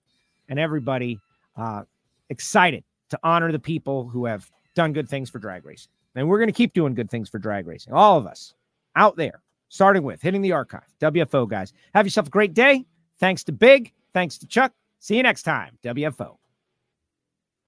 and 0.48 0.58
everybody 0.58 1.18
uh, 1.56 1.82
excited 2.30 2.84
to 3.10 3.18
honor 3.22 3.52
the 3.52 3.58
people 3.58 4.08
who 4.08 4.24
have 4.24 4.50
done 4.74 4.92
good 4.92 5.08
things 5.08 5.30
for 5.30 5.38
drag 5.38 5.64
racing. 5.64 5.90
And 6.14 6.28
we're 6.28 6.38
going 6.38 6.48
to 6.48 6.52
keep 6.52 6.74
doing 6.74 6.94
good 6.94 7.10
things 7.10 7.28
for 7.28 7.38
drag 7.38 7.66
racing. 7.66 7.92
All 7.92 8.18
of 8.18 8.26
us 8.26 8.54
out 8.96 9.16
there, 9.16 9.42
starting 9.68 10.02
with 10.02 10.22
hitting 10.22 10.42
the 10.42 10.52
archive. 10.52 10.86
WFO 11.00 11.48
guys. 11.48 11.72
Have 11.94 12.06
yourself 12.06 12.28
a 12.28 12.30
great 12.30 12.54
day. 12.54 12.84
Thanks 13.18 13.44
to 13.44 13.52
Big. 13.52 13.92
Thanks 14.12 14.38
to 14.38 14.46
Chuck. 14.46 14.72
See 15.00 15.16
you 15.16 15.22
next 15.22 15.42
time. 15.42 15.78
WFO. 15.82 16.43